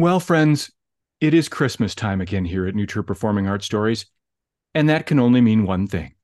Well, 0.00 0.18
friends, 0.18 0.72
it 1.20 1.34
is 1.34 1.50
Christmas 1.50 1.94
time 1.94 2.22
again 2.22 2.46
here 2.46 2.66
at 2.66 2.74
New 2.74 2.86
Performing 2.86 3.46
Arts 3.46 3.66
Stories, 3.66 4.06
and 4.74 4.88
that 4.88 5.04
can 5.04 5.20
only 5.20 5.42
mean 5.42 5.66
one 5.66 5.86
thing. 5.86 6.14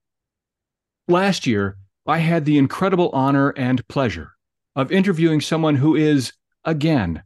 Last 1.09 1.47
year, 1.47 1.77
I 2.07 2.21
had 2.21 2.47
the 2.47 2.57
incredible 2.57 3.11
honor 3.11 3.51
and 3.51 3.87
pleasure 3.87 4.33
of 4.77 4.91
interviewing 4.91 5.43
someone 5.43 5.77
who 5.77 5.95
is, 5.95 6.33
again, 6.65 7.23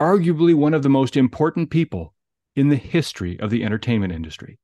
arguably 0.00 0.54
one 0.54 0.72
of 0.72 0.84
the 0.84 0.88
most 0.88 1.16
important 1.16 1.68
people 1.68 2.14
in 2.54 2.68
the 2.68 2.76
history 2.76 3.36
of 3.40 3.50
the 3.50 3.64
entertainment 3.64 4.12
industry. 4.12 4.60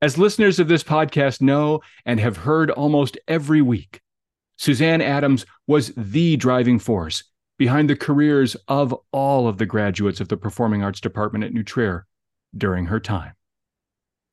As 0.00 0.18
listeners 0.18 0.60
of 0.60 0.68
this 0.68 0.84
podcast 0.84 1.42
know 1.42 1.80
and 2.06 2.20
have 2.20 2.36
heard 2.36 2.70
almost 2.70 3.18
every 3.26 3.60
week, 3.60 4.02
Suzanne 4.56 5.02
Adams 5.02 5.44
was 5.66 5.92
the 5.96 6.36
driving 6.36 6.78
force 6.78 7.24
behind 7.58 7.90
the 7.90 7.96
careers 7.96 8.56
of 8.68 8.94
all 9.12 9.48
of 9.48 9.58
the 9.58 9.66
graduates 9.66 10.20
of 10.20 10.28
the 10.28 10.36
Performing 10.36 10.82
Arts 10.82 11.00
Department 11.00 11.44
at 11.44 11.52
New 11.52 11.64
during 12.56 12.86
her 12.86 13.00
time. 13.00 13.32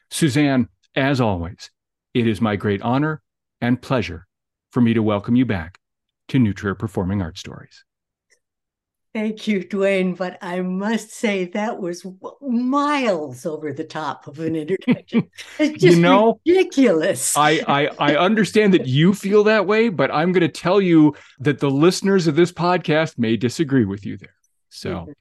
Suzanne, 0.10 0.70
as 0.96 1.20
always, 1.20 1.72
it 2.14 2.28
is 2.28 2.40
my 2.40 2.56
great 2.56 2.82
honor 2.82 3.22
and 3.60 3.82
pleasure 3.82 4.28
for 4.72 4.80
me 4.80 4.94
to 4.94 5.02
welcome 5.02 5.36
you 5.36 5.46
back 5.46 5.80
to 6.28 6.40
New 6.40 6.54
Performing 6.76 7.22
Arts 7.22 7.40
Stories. 7.40 7.84
Thank 9.16 9.48
you, 9.48 9.62
Dwayne. 9.62 10.18
But 10.18 10.38
I 10.42 10.60
must 10.60 11.10
say 11.10 11.46
that 11.46 11.80
was 11.80 12.06
miles 12.42 13.46
over 13.46 13.72
the 13.72 13.86
top 13.86 14.28
of 14.28 14.40
an 14.42 14.58
introduction. 14.58 15.30
It's 15.58 15.82
just 15.82 15.96
you 15.96 16.02
know, 16.02 16.42
ridiculous. 16.46 17.38
I, 17.38 17.62
I 17.66 17.88
I 17.98 18.18
understand 18.18 18.74
that 18.74 18.88
you 18.88 19.14
feel 19.14 19.46
that 19.46 19.66
way, 19.66 19.88
but 19.88 20.12
I'm 20.12 20.34
going 20.34 20.42
to 20.42 20.50
tell 20.50 20.82
you 20.82 21.16
that 21.40 21.60
the 21.60 21.72
listeners 21.72 22.28
of 22.28 22.36
this 22.36 22.52
podcast 22.52 23.18
may 23.18 23.38
disagree 23.38 23.86
with 23.86 24.06
you 24.06 24.18
there. 24.18 24.36
So, 24.68 24.90
mm-hmm. 24.90 25.12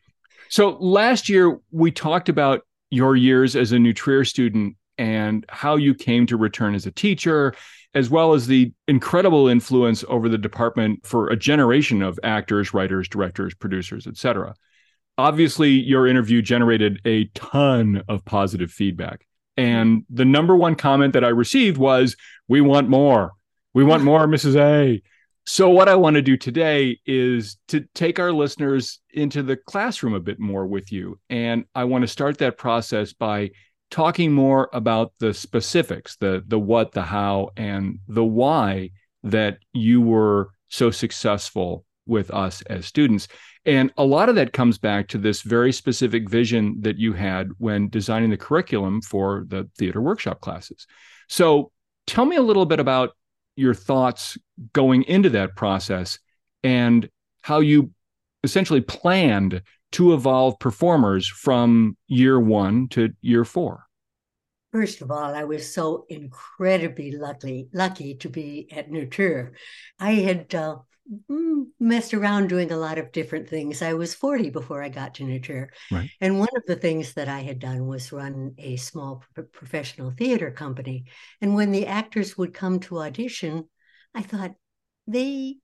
so 0.48 0.70
last 0.81 1.29
year 1.29 1.61
we 1.70 1.92
talked 1.92 2.29
about 2.29 2.62
your 2.91 3.14
years 3.14 3.55
as 3.55 3.70
a 3.70 3.79
New 3.79 3.92
Trier 3.92 4.25
student 4.25 4.77
and 4.98 5.45
how 5.48 5.77
you 5.77 5.95
came 5.95 6.27
to 6.27 6.37
return 6.37 6.75
as 6.75 6.87
a 6.87 6.91
teacher 6.91 7.55
as 7.95 8.11
well 8.11 8.34
as 8.34 8.47
the 8.47 8.73
incredible 8.89 9.47
influence 9.48 10.05
over 10.09 10.28
the 10.28 10.39
department 10.39 11.06
for 11.06 11.28
a 11.28 11.36
generation 11.36 12.03
of 12.03 12.19
actors, 12.25 12.75
writers, 12.75 13.09
directors, 13.09 13.55
producers, 13.55 14.06
etc. 14.06 14.55
Obviously, 15.17 15.70
your 15.70 16.09
interview 16.09 16.42
generated 16.42 17.01
a 17.05 17.27
ton 17.34 18.03
of 18.09 18.25
positive 18.25 18.70
feedback. 18.70 19.27
And 19.56 20.05
the 20.11 20.25
number 20.25 20.56
one 20.56 20.75
comment 20.75 21.12
that 21.12 21.25
I 21.25 21.29
received 21.29 21.79
was, 21.79 22.17
We 22.48 22.61
want 22.61 22.89
more. 22.89 23.33
We 23.73 23.84
want 23.84 24.03
more, 24.11 24.27
Mrs. 24.27 24.56
A. 24.56 25.01
So, 25.47 25.70
what 25.70 25.89
I 25.89 25.95
want 25.95 26.14
to 26.14 26.23
do 26.23 26.36
today 26.36 26.98
is 27.06 27.58
to 27.69 27.86
take 27.95 28.19
our 28.19 28.33
listeners 28.33 29.01
into 29.12 29.45
the 29.45 29.56
classroom 29.56 30.14
a 30.14 30.20
bit 30.20 30.41
more 30.41 30.67
with 30.67 30.91
you. 30.91 31.20
And 31.31 31.67
I 31.77 31.84
want 31.84 32.03
to 32.03 32.08
start 32.08 32.39
that 32.39 32.58
process 32.58 33.12
by 33.12 33.51
talking 33.91 34.33
more 34.33 34.69
about 34.73 35.13
the 35.19 35.35
specifics, 35.35 36.17
the 36.17 36.43
the 36.47 36.59
what, 36.59 36.93
the 36.93 37.03
how, 37.03 37.51
and 37.57 37.99
the 38.09 38.25
why 38.25 38.91
that 39.23 39.59
you 39.73 40.01
were 40.01 40.51
so 40.69 40.91
successful 40.91 41.85
with 42.07 42.31
us 42.31 42.63
as 42.63 42.87
students. 42.87 43.29
And 43.65 43.93
a 43.97 44.05
lot 44.05 44.29
of 44.29 44.35
that 44.35 44.53
comes 44.53 44.77
back 44.77 45.09
to 45.09 45.19
this 45.19 45.43
very 45.43 45.73
specific 45.73 46.29
vision 46.29 46.77
that 46.81 46.99
you 46.99 47.15
had 47.15 47.49
when 47.59 47.89
designing 47.89 48.31
the 48.31 48.37
curriculum 48.37 49.01
for 49.01 49.45
the 49.48 49.70
theater 49.79 50.03
workshop 50.03 50.41
classes. 50.41 50.87
So 51.29 51.70
tell 52.07 52.27
me 52.27 52.37
a 52.37 52.42
little 52.42 52.67
bit 52.67 52.81
about 52.81 53.17
your 53.57 53.73
thoughts 53.73 54.37
going 54.73 55.05
into 55.05 55.31
that 55.31 55.57
process 55.57 56.19
and 56.63 57.08
how 57.41 57.61
you 57.61 57.91
essentially 58.42 58.81
planned 58.83 59.63
to 59.95 60.13
evolve 60.13 60.59
performers 60.59 61.29
from 61.29 61.97
year 62.09 62.39
one 62.39 62.89
to 62.89 63.11
year 63.21 63.45
four? 63.45 63.85
First 64.73 65.03
of 65.03 65.11
all, 65.13 65.35
I 65.35 65.45
was 65.45 65.73
so 65.73 66.05
incredibly 66.09 67.13
lucky 67.13 67.69
lucky 67.73 68.17
to 68.17 68.29
be 68.29 68.69
at 68.73 68.89
Trier. 69.13 69.53
I 70.01 70.15
had 70.15 70.53
uh, 70.53 70.79
mm, 71.31 71.67
messed 71.79 72.13
around 72.13 72.49
doing 72.49 72.73
a 72.73 72.77
lot 72.77 72.99
of 72.99 73.13
different 73.13 73.49
things. 73.49 73.83
I 73.83 73.95
was 73.95 74.15
40 74.15 74.51
before 74.51 74.83
I 74.83 74.89
got 74.89 75.15
to 75.15 75.39
Trier. 75.39 75.71
Right. 75.93 76.11
And 76.21 76.41
one 76.41 76.49
of 76.57 76.65
the 76.67 76.75
things 76.75 77.15
that 77.15 77.29
I 77.29 77.41
had 77.41 77.61
done 77.61 77.87
was 77.87 78.13
run 78.13 78.55
a 78.59 78.75
small 78.75 79.23
professional 79.53 80.11
theater 80.11 80.51
company. 80.51 81.05
And 81.41 81.55
when 81.55 81.71
the 81.71 81.87
actors 81.87 82.37
would 82.37 82.53
come 82.53 82.81
to 82.81 82.99
audition, 82.99 83.69
I 84.13 84.23
thought 84.23 84.55
they 85.07 85.59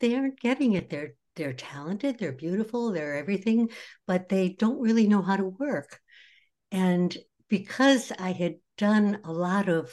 they 0.00 0.16
aren't 0.16 0.40
getting 0.40 0.72
it. 0.72 0.88
They're 0.88 1.12
they're 1.36 1.52
talented, 1.52 2.18
they're 2.18 2.32
beautiful, 2.32 2.92
they're 2.92 3.16
everything, 3.16 3.70
but 4.06 4.28
they 4.28 4.50
don't 4.50 4.80
really 4.80 5.06
know 5.06 5.22
how 5.22 5.36
to 5.36 5.44
work. 5.44 6.00
And 6.70 7.16
because 7.48 8.12
I 8.18 8.32
had 8.32 8.56
done 8.78 9.20
a 9.24 9.32
lot 9.32 9.68
of 9.68 9.92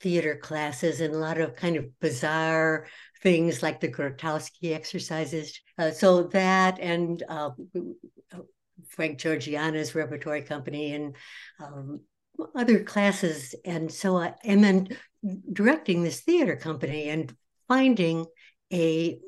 theater 0.00 0.36
classes 0.36 1.00
and 1.00 1.14
a 1.14 1.18
lot 1.18 1.38
of 1.38 1.56
kind 1.56 1.76
of 1.76 1.98
bizarre 2.00 2.86
things 3.22 3.62
like 3.62 3.80
the 3.80 3.88
Grotowski 3.88 4.74
exercises, 4.74 5.60
uh, 5.78 5.90
so 5.90 6.24
that 6.24 6.78
and 6.80 7.22
uh, 7.28 7.50
Frank 8.88 9.18
Georgiana's 9.18 9.94
repertory 9.94 10.42
company 10.42 10.94
and 10.94 11.16
um, 11.62 12.00
other 12.54 12.82
classes, 12.82 13.54
and 13.64 13.92
so 13.92 14.16
I, 14.16 14.34
and 14.44 14.64
then 14.64 14.88
directing 15.52 16.02
this 16.02 16.20
theater 16.20 16.56
company 16.56 17.08
and 17.10 17.34
finding 17.68 18.26
a 18.72 19.18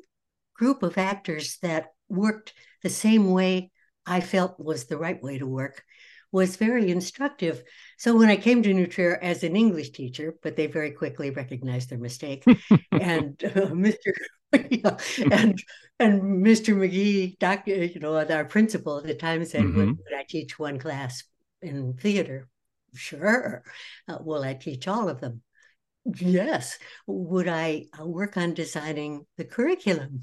group 0.63 0.81
of 0.81 0.97
actors 0.97 1.57
that 1.61 1.87
worked 2.07 2.53
the 2.83 2.89
same 2.89 3.31
way 3.31 3.69
I 4.05 4.21
felt 4.21 4.57
was 4.57 4.85
the 4.85 4.97
right 4.97 5.21
way 5.21 5.37
to 5.37 5.45
work 5.45 5.83
was 6.31 6.55
very 6.55 6.89
instructive. 6.89 7.61
So 7.97 8.15
when 8.17 8.29
I 8.29 8.37
came 8.37 8.63
to 8.63 8.73
New 8.73 8.87
Trier 8.87 9.19
as 9.21 9.43
an 9.43 9.57
English 9.57 9.89
teacher, 9.91 10.35
but 10.41 10.55
they 10.55 10.67
very 10.67 10.91
quickly 10.91 11.31
recognized 11.31 11.89
their 11.89 11.99
mistake, 11.99 12.43
and 12.91 13.35
uh, 13.43 13.71
Mr. 13.85 14.11
yeah, 14.69 14.97
and 15.31 15.61
and 15.99 16.45
Mr. 16.47 16.73
McGee, 16.75 17.37
doctor, 17.39 17.83
you 17.83 17.99
know, 17.99 18.15
our 18.15 18.45
principal 18.45 18.99
at 18.99 19.03
the 19.03 19.15
time 19.15 19.43
said, 19.43 19.63
mm-hmm. 19.63 19.77
would, 19.77 19.97
would, 19.97 20.17
I 20.17 20.23
teach 20.27 20.57
one 20.57 20.79
class 20.79 21.23
in 21.61 21.93
theater?" 21.93 22.47
Sure. 22.95 23.63
Uh, 24.07 24.19
will 24.21 24.43
I 24.43 24.53
teach 24.53 24.87
all 24.87 25.09
of 25.09 25.19
them? 25.19 25.41
Yes. 26.05 26.77
Would 27.07 27.47
I 27.47 27.85
uh, 27.99 28.05
work 28.05 28.35
on 28.37 28.53
designing 28.53 29.25
the 29.37 29.45
curriculum? 29.45 30.21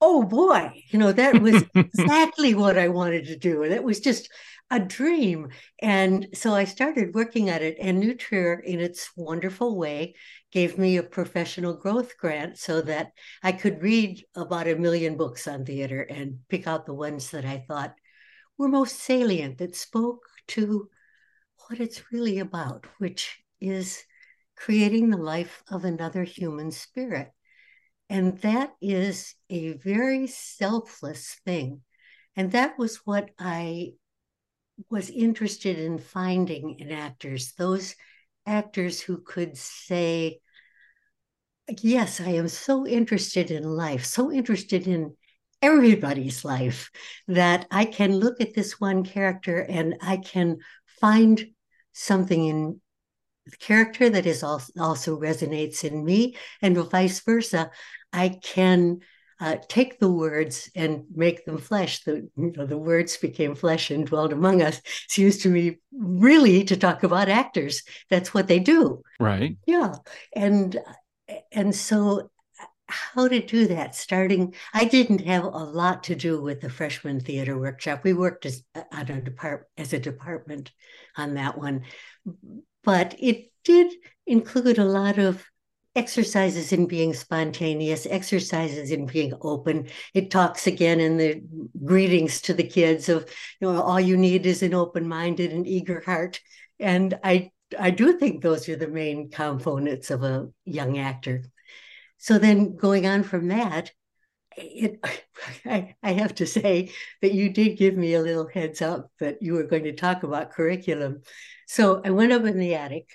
Oh 0.00 0.22
boy, 0.22 0.84
you 0.88 0.98
know, 0.98 1.12
that 1.12 1.42
was 1.42 1.64
exactly 1.74 2.54
what 2.54 2.78
I 2.78 2.88
wanted 2.88 3.26
to 3.26 3.36
do. 3.36 3.62
And 3.62 3.72
it 3.72 3.82
was 3.82 4.00
just 4.00 4.30
a 4.70 4.78
dream. 4.78 5.48
And 5.82 6.28
so 6.34 6.54
I 6.54 6.64
started 6.64 7.14
working 7.14 7.48
at 7.50 7.62
it. 7.62 7.76
And 7.80 7.98
New 7.98 8.14
Trier, 8.14 8.54
in 8.54 8.80
its 8.80 9.10
wonderful 9.16 9.76
way, 9.76 10.14
gave 10.52 10.78
me 10.78 10.96
a 10.96 11.02
professional 11.02 11.74
growth 11.74 12.16
grant 12.16 12.58
so 12.58 12.80
that 12.82 13.12
I 13.42 13.52
could 13.52 13.82
read 13.82 14.24
about 14.34 14.68
a 14.68 14.76
million 14.76 15.16
books 15.16 15.48
on 15.48 15.64
theater 15.64 16.00
and 16.02 16.38
pick 16.48 16.66
out 16.66 16.86
the 16.86 16.94
ones 16.94 17.30
that 17.32 17.44
I 17.44 17.64
thought 17.66 17.94
were 18.56 18.68
most 18.68 18.96
salient, 19.00 19.58
that 19.58 19.76
spoke 19.76 20.24
to 20.48 20.88
what 21.66 21.80
it's 21.80 22.12
really 22.12 22.38
about, 22.38 22.86
which 22.98 23.42
is 23.60 24.02
creating 24.58 25.10
the 25.10 25.16
life 25.16 25.62
of 25.70 25.84
another 25.84 26.24
human 26.24 26.70
spirit. 26.70 27.30
And 28.10 28.38
that 28.38 28.72
is 28.80 29.34
a 29.48 29.74
very 29.74 30.26
selfless 30.26 31.36
thing. 31.44 31.82
And 32.34 32.52
that 32.52 32.78
was 32.78 32.96
what 33.04 33.30
I 33.38 33.92
was 34.90 35.10
interested 35.10 35.78
in 35.78 35.98
finding 35.98 36.78
in 36.78 36.90
actors, 36.90 37.52
those 37.56 37.94
actors 38.46 39.00
who 39.00 39.20
could 39.20 39.56
say, 39.56 40.40
Yes, 41.82 42.20
I 42.20 42.30
am 42.30 42.48
so 42.48 42.86
interested 42.86 43.50
in 43.50 43.62
life, 43.62 44.06
so 44.06 44.32
interested 44.32 44.86
in 44.86 45.14
everybody's 45.60 46.44
life 46.44 46.90
that 47.26 47.66
I 47.70 47.84
can 47.84 48.16
look 48.16 48.40
at 48.40 48.54
this 48.54 48.80
one 48.80 49.04
character 49.04 49.58
and 49.58 49.96
I 50.00 50.16
can 50.16 50.58
find 51.00 51.44
something 51.92 52.46
in 52.46 52.80
character 53.60 54.08
that 54.10 54.26
is 54.26 54.42
also, 54.42 54.72
also 54.78 55.18
resonates 55.18 55.84
in 55.84 56.04
me 56.04 56.36
and 56.62 56.76
vice 56.76 57.20
versa 57.20 57.70
i 58.12 58.28
can 58.28 59.00
uh, 59.40 59.56
take 59.68 60.00
the 60.00 60.10
words 60.10 60.70
and 60.74 61.04
make 61.14 61.44
them 61.44 61.58
flesh. 61.58 62.02
The 62.02 62.28
you 62.36 62.52
know 62.56 62.66
the 62.66 62.78
words 62.78 63.16
became 63.16 63.54
flesh 63.54 63.90
and 63.90 64.06
dwelled 64.06 64.32
among 64.32 64.62
us. 64.62 64.78
It 64.78 64.84
seems 65.08 65.38
to 65.38 65.48
me 65.48 65.78
really 65.92 66.64
to 66.64 66.76
talk 66.76 67.02
about 67.02 67.28
actors. 67.28 67.82
That's 68.10 68.34
what 68.34 68.48
they 68.48 68.58
do. 68.58 69.02
Right. 69.20 69.56
Yeah. 69.66 69.94
And 70.34 70.76
and 71.52 71.74
so 71.74 72.30
how 72.88 73.28
to 73.28 73.40
do 73.40 73.68
that? 73.68 73.94
Starting 73.94 74.54
i 74.74 74.84
didn't 74.84 75.24
have 75.26 75.44
a 75.44 75.48
lot 75.48 76.04
to 76.04 76.16
do 76.16 76.40
with 76.42 76.60
the 76.60 76.70
freshman 76.70 77.20
theater 77.20 77.56
workshop. 77.56 78.02
We 78.02 78.14
worked 78.14 78.44
as 78.46 78.62
on 78.92 79.08
a 79.08 79.20
depart 79.20 79.68
as 79.76 79.92
a 79.92 80.00
department 80.00 80.72
on 81.16 81.34
that 81.34 81.58
one 81.58 81.82
but 82.84 83.14
it 83.18 83.50
did 83.64 83.92
include 84.26 84.78
a 84.78 84.84
lot 84.84 85.18
of 85.18 85.44
exercises 85.96 86.72
in 86.72 86.86
being 86.86 87.12
spontaneous, 87.12 88.06
exercises 88.06 88.90
in 88.90 89.06
being 89.06 89.34
open. 89.40 89.88
It 90.14 90.30
talks 90.30 90.66
again 90.66 91.00
in 91.00 91.16
the 91.16 91.42
greetings 91.84 92.40
to 92.42 92.54
the 92.54 92.62
kids 92.62 93.08
of, 93.08 93.28
you 93.60 93.72
know, 93.72 93.82
all 93.82 94.00
you 94.00 94.16
need 94.16 94.46
is 94.46 94.62
an 94.62 94.74
open-minded 94.74 95.52
and 95.52 95.66
eager 95.66 96.00
heart. 96.00 96.40
And 96.78 97.18
I 97.24 97.50
I 97.78 97.90
do 97.90 98.16
think 98.16 98.42
those 98.42 98.68
are 98.68 98.76
the 98.76 98.88
main 98.88 99.30
components 99.30 100.10
of 100.10 100.22
a 100.22 100.48
young 100.64 100.98
actor. 100.98 101.44
So 102.16 102.38
then 102.38 102.76
going 102.76 103.06
on 103.06 103.22
from 103.22 103.48
that, 103.48 103.90
it, 104.60 105.00
I, 105.64 105.94
I 106.02 106.12
have 106.12 106.34
to 106.36 106.46
say 106.46 106.90
that 107.22 107.32
you 107.32 107.50
did 107.50 107.78
give 107.78 107.96
me 107.96 108.14
a 108.14 108.22
little 108.22 108.48
heads 108.48 108.82
up 108.82 109.10
that 109.20 109.42
you 109.42 109.54
were 109.54 109.64
going 109.64 109.84
to 109.84 109.92
talk 109.92 110.22
about 110.22 110.52
curriculum. 110.52 111.22
So 111.66 112.00
I 112.04 112.10
went 112.10 112.32
up 112.32 112.44
in 112.44 112.58
the 112.58 112.74
attic 112.74 113.10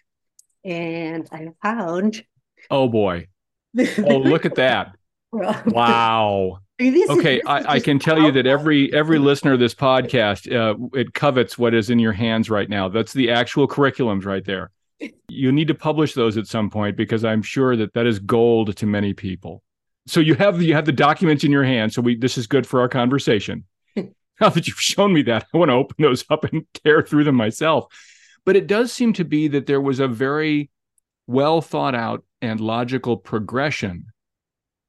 and 0.63 1.27
I 1.31 1.49
found. 1.61 2.23
Oh 2.69 2.87
boy. 2.87 3.27
oh, 3.77 4.17
look 4.17 4.45
at 4.45 4.55
that. 4.55 4.95
wow. 5.31 6.59
okay, 6.81 7.41
I, 7.45 7.75
I, 7.75 7.79
can 7.79 7.99
tell 7.99 8.19
you 8.19 8.31
that 8.31 8.47
every 8.47 8.91
every 8.93 9.19
listener 9.19 9.53
of 9.53 9.59
this 9.59 9.75
podcast, 9.75 10.51
uh, 10.51 10.75
it 10.93 11.13
covets 11.13 11.57
what 11.57 11.73
is 11.73 11.89
in 11.89 11.99
your 11.99 12.13
hands 12.13 12.49
right 12.49 12.67
now. 12.67 12.89
That's 12.89 13.13
the 13.13 13.31
actual 13.31 13.67
curriculums 13.67 14.25
right 14.25 14.43
there. 14.43 14.71
You 15.29 15.51
need 15.51 15.67
to 15.67 15.75
publish 15.75 16.13
those 16.13 16.35
at 16.37 16.47
some 16.47 16.69
point 16.69 16.97
because 16.97 17.23
I'm 17.23 17.41
sure 17.41 17.75
that 17.75 17.93
that 17.93 18.07
is 18.07 18.19
gold 18.19 18.75
to 18.77 18.85
many 18.85 19.13
people. 19.13 19.61
So 20.05 20.19
you 20.19 20.35
have 20.35 20.61
you 20.61 20.73
have 20.73 20.85
the 20.85 20.91
documents 20.91 21.43
in 21.43 21.51
your 21.51 21.63
hand. 21.63 21.93
So 21.93 22.01
we 22.01 22.15
this 22.15 22.37
is 22.37 22.47
good 22.47 22.67
for 22.67 22.79
our 22.79 22.89
conversation. 22.89 23.63
now 23.95 24.49
that 24.49 24.67
you've 24.67 24.79
shown 24.79 25.13
me 25.13 25.21
that, 25.23 25.47
I 25.53 25.57
want 25.57 25.69
to 25.69 25.75
open 25.75 25.95
those 25.99 26.25
up 26.29 26.43
and 26.45 26.65
tear 26.73 27.01
through 27.01 27.23
them 27.23 27.35
myself. 27.35 27.85
But 28.45 28.55
it 28.55 28.67
does 28.67 28.91
seem 28.91 29.13
to 29.13 29.23
be 29.23 29.47
that 29.49 29.65
there 29.65 29.81
was 29.81 29.99
a 29.99 30.07
very 30.07 30.69
well 31.27 31.61
thought 31.61 31.95
out 31.95 32.23
and 32.41 32.59
logical 32.59 33.15
progression 33.15 34.07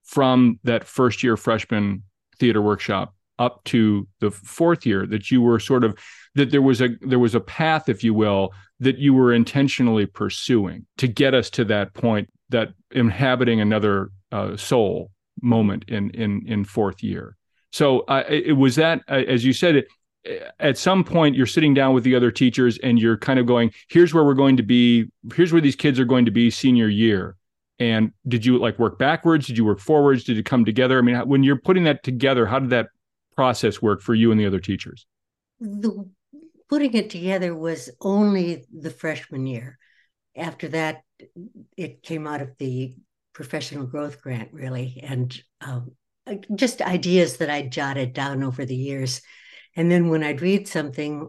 from 0.02 0.58
that 0.64 0.84
first 0.84 1.22
year 1.22 1.36
freshman 1.36 2.02
theater 2.38 2.60
workshop 2.60 3.14
up 3.38 3.62
to 3.64 4.06
the 4.20 4.30
fourth 4.30 4.86
year 4.86 5.06
that 5.06 5.30
you 5.30 5.40
were 5.40 5.58
sort 5.58 5.82
of 5.82 5.98
that 6.34 6.50
there 6.50 6.62
was 6.62 6.80
a 6.80 6.90
there 7.00 7.18
was 7.18 7.34
a 7.34 7.40
path 7.40 7.88
if 7.88 8.04
you 8.04 8.14
will 8.14 8.52
that 8.80 8.98
you 8.98 9.14
were 9.14 9.32
intentionally 9.32 10.06
pursuing 10.06 10.86
to 10.98 11.08
get 11.08 11.34
us 11.34 11.50
to 11.50 11.64
that 11.64 11.92
point 11.94 12.28
that 12.50 12.70
inhabiting 12.92 13.60
another 13.60 14.10
uh, 14.34 14.56
soul 14.56 15.10
moment 15.40 15.84
in 15.88 16.10
in 16.10 16.42
in 16.46 16.64
fourth 16.64 17.02
year. 17.02 17.36
So 17.72 18.00
uh, 18.00 18.24
it 18.28 18.56
was 18.56 18.76
that, 18.76 19.02
uh, 19.08 19.22
as 19.26 19.44
you 19.44 19.52
said, 19.52 19.76
it, 19.76 19.88
at 20.60 20.78
some 20.78 21.02
point 21.04 21.34
you're 21.34 21.46
sitting 21.46 21.74
down 21.74 21.92
with 21.94 22.04
the 22.04 22.14
other 22.14 22.30
teachers 22.30 22.78
and 22.78 22.98
you're 22.98 23.16
kind 23.16 23.38
of 23.38 23.46
going, 23.46 23.72
here's 23.88 24.14
where 24.14 24.24
we're 24.24 24.34
going 24.34 24.56
to 24.56 24.62
be. 24.62 25.10
Here's 25.34 25.52
where 25.52 25.60
these 25.60 25.76
kids 25.76 25.98
are 25.98 26.04
going 26.04 26.24
to 26.24 26.30
be 26.30 26.50
senior 26.50 26.88
year. 26.88 27.36
And 27.80 28.12
did 28.28 28.46
you 28.46 28.58
like 28.58 28.78
work 28.78 28.98
backwards? 28.98 29.46
Did 29.46 29.58
you 29.58 29.64
work 29.64 29.80
forwards? 29.80 30.24
Did 30.24 30.38
it 30.38 30.46
come 30.46 30.64
together? 30.64 30.98
I 30.98 31.02
mean, 31.02 31.16
when 31.28 31.42
you're 31.42 31.58
putting 31.58 31.84
that 31.84 32.04
together, 32.04 32.46
how 32.46 32.60
did 32.60 32.70
that 32.70 32.88
process 33.36 33.82
work 33.82 34.00
for 34.00 34.14
you 34.14 34.30
and 34.30 34.40
the 34.40 34.46
other 34.46 34.60
teachers? 34.60 35.06
The 35.60 36.08
putting 36.68 36.94
it 36.94 37.10
together 37.10 37.54
was 37.54 37.90
only 38.00 38.64
the 38.72 38.90
freshman 38.90 39.46
year. 39.46 39.78
After 40.36 40.68
that, 40.68 41.02
it 41.76 42.02
came 42.02 42.26
out 42.26 42.40
of 42.40 42.56
the 42.58 42.94
professional 43.34 43.86
growth 43.86 44.22
grant, 44.22 44.52
really, 44.52 45.00
and 45.06 45.42
um, 45.60 45.92
just 46.54 46.80
ideas 46.80 47.38
that 47.38 47.50
I 47.50 47.62
jotted 47.62 48.12
down 48.12 48.42
over 48.42 48.64
the 48.64 48.76
years. 48.76 49.20
And 49.76 49.90
then 49.90 50.08
when 50.08 50.22
I'd 50.22 50.40
read 50.40 50.68
something, 50.68 51.28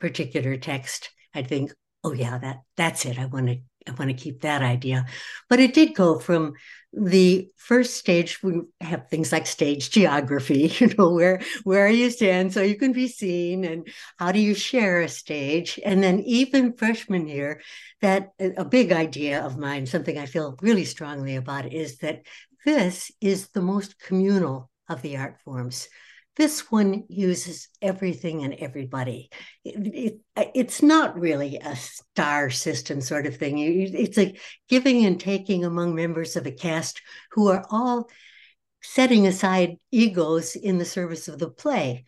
particular 0.00 0.56
text, 0.56 1.10
I'd 1.34 1.48
think, 1.48 1.72
"Oh 2.04 2.12
yeah, 2.12 2.38
that 2.38 2.62
that's 2.76 3.06
it. 3.06 3.18
I 3.18 3.26
want 3.26 3.46
to 3.46 3.58
I 3.86 3.92
want 3.92 4.10
to 4.10 4.14
keep 4.22 4.42
that 4.42 4.62
idea." 4.62 5.06
But 5.48 5.60
it 5.60 5.74
did 5.74 5.94
go 5.94 6.18
from 6.18 6.54
the 6.92 7.50
first 7.56 7.94
stage. 7.94 8.42
We 8.42 8.62
have 8.80 9.08
things 9.08 9.32
like 9.32 9.46
stage 9.46 9.90
geography. 9.90 10.68
You 10.78 10.88
know, 10.96 11.10
where 11.10 11.40
where 11.64 11.88
you 11.88 12.10
stand 12.10 12.52
so 12.52 12.62
you 12.62 12.76
can 12.76 12.92
be 12.92 13.08
seen, 13.08 13.64
and 13.64 13.88
how 14.18 14.32
do 14.32 14.40
you 14.40 14.54
share 14.54 15.02
a 15.02 15.08
stage? 15.08 15.78
And 15.84 16.02
then 16.02 16.20
even 16.20 16.76
freshman 16.76 17.26
year, 17.28 17.60
that 18.00 18.30
a 18.38 18.64
big 18.64 18.92
idea 18.92 19.44
of 19.44 19.58
mine, 19.58 19.86
something 19.86 20.18
I 20.18 20.26
feel 20.26 20.56
really 20.62 20.84
strongly 20.84 21.36
about, 21.36 21.72
is 21.72 21.98
that 21.98 22.22
this 22.64 23.10
is 23.20 23.48
the 23.48 23.62
most 23.62 23.98
communal 23.98 24.70
of 24.88 25.02
the 25.02 25.16
art 25.16 25.36
forms. 25.44 25.88
This 26.38 26.70
one 26.70 27.04
uses 27.08 27.68
everything 27.82 28.44
and 28.44 28.54
everybody. 28.54 29.28
It, 29.64 30.20
it, 30.36 30.50
it's 30.54 30.82
not 30.82 31.18
really 31.18 31.58
a 31.58 31.74
star 31.74 32.48
system 32.48 33.00
sort 33.00 33.26
of 33.26 33.36
thing. 33.36 33.58
It's 33.58 34.16
like 34.16 34.40
giving 34.68 35.04
and 35.04 35.20
taking 35.20 35.64
among 35.64 35.96
members 35.96 36.36
of 36.36 36.46
a 36.46 36.52
cast 36.52 37.02
who 37.32 37.48
are 37.48 37.66
all 37.70 38.08
setting 38.82 39.26
aside 39.26 39.78
egos 39.90 40.54
in 40.54 40.78
the 40.78 40.84
service 40.84 41.26
of 41.26 41.40
the 41.40 41.50
play. 41.50 42.04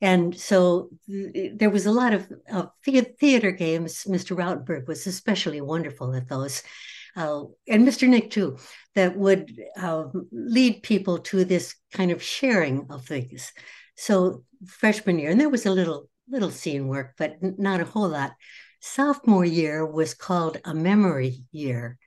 And 0.00 0.34
so 0.34 0.88
there 1.06 1.70
was 1.70 1.84
a 1.84 1.92
lot 1.92 2.14
of 2.14 2.32
uh, 2.50 2.66
theater 2.84 3.50
games. 3.50 4.04
Mr. 4.04 4.34
Rautenberg 4.34 4.86
was 4.88 5.06
especially 5.06 5.60
wonderful 5.60 6.14
at 6.14 6.28
those. 6.28 6.62
Uh, 7.18 7.46
and 7.66 7.86
Mr. 7.86 8.08
Nick 8.08 8.30
too, 8.30 8.58
that 8.94 9.16
would 9.16 9.60
uh, 9.76 10.04
lead 10.30 10.84
people 10.84 11.18
to 11.18 11.44
this 11.44 11.74
kind 11.92 12.12
of 12.12 12.22
sharing 12.22 12.86
of 12.90 13.04
things. 13.04 13.52
So 13.96 14.44
freshman 14.64 15.18
year, 15.18 15.30
and 15.30 15.40
there 15.40 15.48
was 15.48 15.66
a 15.66 15.72
little 15.72 16.08
little 16.30 16.52
scene 16.52 16.86
work, 16.86 17.14
but 17.18 17.36
not 17.40 17.80
a 17.80 17.84
whole 17.84 18.08
lot. 18.08 18.34
Sophomore 18.80 19.44
year 19.44 19.84
was 19.84 20.14
called 20.14 20.58
a 20.64 20.74
memory 20.74 21.42
year, 21.50 21.98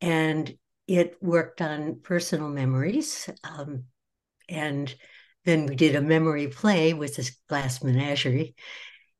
and 0.00 0.54
it 0.86 1.16
worked 1.20 1.60
on 1.60 2.00
personal 2.00 2.48
memories. 2.48 3.28
Um, 3.42 3.84
and 4.48 4.94
then 5.44 5.66
we 5.66 5.74
did 5.74 5.96
a 5.96 6.00
memory 6.00 6.46
play, 6.46 6.94
with 6.94 7.16
this 7.16 7.36
Glass 7.48 7.82
Menagerie, 7.82 8.54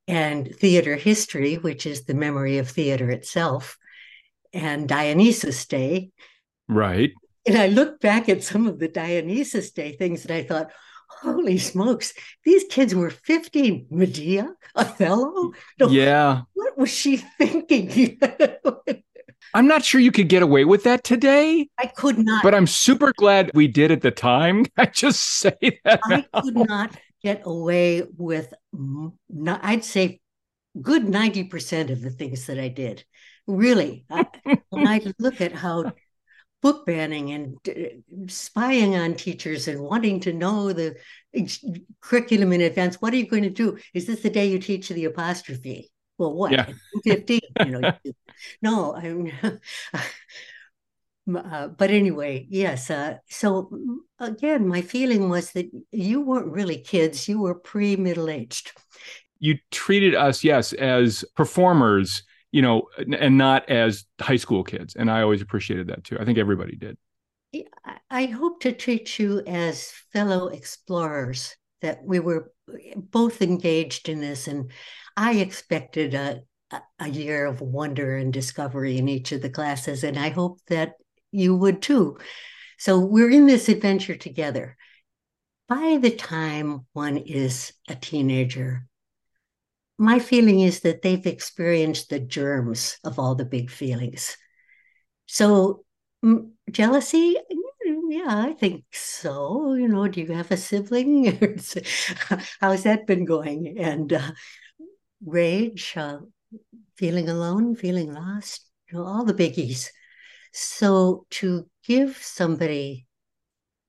and 0.06 0.55
theater 0.55 0.95
history, 0.95 1.56
which 1.56 1.85
is 1.85 2.05
the 2.05 2.15
memory 2.15 2.59
of 2.59 2.69
theater 2.69 3.11
itself, 3.11 3.77
and 4.52 4.88
Dionysus 4.88 5.66
Day. 5.66 6.10
Right. 6.69 7.12
And 7.46 7.58
I 7.58 7.66
look 7.66 8.00
back 8.00 8.28
at 8.28 8.43
some 8.43 8.66
of 8.66 8.78
the 8.78 8.88
Dionysus 8.88 9.72
Day 9.72 9.93
things 9.93 10.25
and 10.25 10.32
I 10.32 10.43
thought, 10.44 10.70
holy 11.21 11.59
smokes, 11.59 12.14
these 12.44 12.64
kids 12.71 12.94
were 12.94 13.11
15. 13.11 13.87
Medea, 13.90 14.52
Othello? 14.75 15.52
No, 15.78 15.88
yeah. 15.88 16.42
What 16.54 16.78
was 16.78 16.90
she 16.90 17.16
thinking? 17.16 18.18
I'm 19.54 19.66
not 19.66 19.85
sure 19.85 20.00
you 20.00 20.12
could 20.12 20.28
get 20.28 20.42
away 20.42 20.64
with 20.64 20.85
that 20.85 21.04
today. 21.04 21.68
I 21.78 21.87
could 21.87 22.18
not. 22.18 22.42
But 22.42 22.54
I'm 22.54 22.66
super 22.66 23.12
glad 23.12 23.50
we 23.54 23.68
did 23.68 23.90
at 23.90 24.00
the 24.00 24.11
time. 24.11 24.64
I 24.76 24.87
just 24.87 25.21
say 25.21 25.80
that. 25.85 26.00
Now. 26.09 26.25
I 26.32 26.40
could 26.40 26.56
not 26.56 26.97
get 27.23 27.42
away 27.44 28.02
with, 28.16 28.52
I'd 29.47 29.85
say, 29.85 30.21
good 30.80 31.04
90% 31.04 31.90
of 31.90 32.00
the 32.00 32.11
things 32.11 32.47
that 32.47 32.59
I 32.59 32.68
did. 32.68 33.04
Really. 33.46 34.04
I, 34.11 34.26
when 34.70 34.87
I 34.87 35.00
look 35.18 35.40
at 35.40 35.52
how 35.52 35.92
book 36.62 36.87
banning 36.87 37.32
and 37.32 37.56
uh, 37.68 38.28
spying 38.28 38.94
on 38.94 39.14
teachers 39.14 39.66
and 39.68 39.80
wanting 39.80 40.20
to 40.20 40.32
know 40.32 40.72
the 40.72 40.96
curriculum 42.00 42.52
in 42.52 42.61
advance, 42.61 43.02
what 43.02 43.12
are 43.12 43.16
you 43.16 43.26
going 43.26 43.42
to 43.42 43.50
do? 43.50 43.78
Is 43.94 44.06
this 44.06 44.20
the 44.20 44.30
day 44.30 44.46
you 44.46 44.58
teach 44.58 44.88
the 44.88 45.04
apostrophe? 45.06 45.90
Well, 46.18 46.34
what? 46.34 46.52
Yeah. 46.52 46.66
15, 47.04 47.40
you 47.66 47.80
know. 47.80 47.92
no, 48.62 48.94
I'm 48.94 49.32
uh, 51.37 51.68
but 51.68 51.90
anyway, 51.90 52.46
yes. 52.49 52.90
Uh, 52.90 53.18
so 53.28 53.70
again, 54.18 54.68
my 54.68 54.82
feeling 54.82 55.28
was 55.28 55.52
that 55.52 55.70
you 55.90 56.20
weren't 56.20 56.52
really 56.52 56.78
kids; 56.78 57.28
you 57.28 57.40
were 57.40 57.54
pre-middle-aged. 57.54 58.72
You 59.38 59.58
treated 59.72 60.14
us, 60.14 60.44
yes, 60.44 60.72
as 60.75 61.25
performers, 61.34 62.22
you 62.52 62.62
know, 62.62 62.88
and 62.97 63.37
not 63.37 63.68
as 63.68 64.04
high 64.21 64.37
school 64.37 64.62
kids. 64.62 64.94
And 64.94 65.11
I 65.11 65.23
always 65.23 65.42
appreciated 65.42 65.88
that 65.88 66.04
too. 66.04 66.18
I 66.21 66.25
think 66.25 66.38
everybody 66.38 66.76
did. 66.76 66.97
I 68.11 68.26
hope 68.26 68.61
to 68.61 68.73
treat 68.73 69.18
you 69.18 69.42
as 69.47 69.92
fellow 70.12 70.49
explorers. 70.49 71.56
That 71.80 72.04
we 72.04 72.21
were 72.21 72.52
eh, 72.73 72.94
both 72.94 73.42
engaged 73.42 74.09
in 74.09 74.21
this, 74.21 74.47
and 74.47 74.71
I 75.16 75.35
expected 75.35 76.14
a, 76.14 76.42
a 77.00 77.09
year 77.09 77.44
of 77.47 77.61
wonder 77.61 78.16
and 78.16 78.32
discovery 78.32 78.99
in 78.99 79.09
each 79.09 79.32
of 79.32 79.42
the 79.42 79.50
classes, 79.50 80.04
and 80.04 80.16
I 80.16 80.28
hope 80.28 80.61
that 80.68 80.92
you 81.32 81.56
would 81.56 81.82
too. 81.82 82.18
So 82.78 83.00
we're 83.00 83.30
in 83.30 83.47
this 83.47 83.68
adventure 83.68 84.16
together. 84.16 84.76
By 85.68 85.99
the 86.00 86.14
time 86.14 86.87
one 86.92 87.16
is 87.16 87.73
a 87.88 87.94
teenager, 87.94 88.87
my 90.02 90.18
feeling 90.18 90.61
is 90.61 90.80
that 90.80 91.02
they've 91.02 91.26
experienced 91.26 92.11
the 92.11 92.18
germs 92.18 92.99
of 93.04 93.21
all 93.21 93.37
the 93.37 93.44
big 93.44 93.71
feelings. 93.71 94.37
So, 95.26 95.85
jealousy, 96.68 97.37
yeah, 98.09 98.26
I 98.26 98.52
think 98.52 98.85
so. 98.90 99.75
You 99.75 99.87
know, 99.87 100.09
do 100.09 100.21
you 100.21 100.32
have 100.32 100.50
a 100.50 100.56
sibling? 100.56 101.26
How's 102.61 102.82
that 102.82 103.06
been 103.06 103.25
going? 103.25 103.78
And 103.78 104.12
uh, 104.12 104.32
rage, 105.25 105.94
uh, 105.97 106.18
feeling 106.97 107.28
alone, 107.28 107.76
feeling 107.76 108.12
lost, 108.12 108.68
you 108.90 108.99
know, 108.99 109.04
all 109.04 109.25
the 109.25 109.35
biggies. 109.35 109.88
So 110.52 111.26
to 111.30 111.71
give 111.87 112.16
somebody 112.16 113.06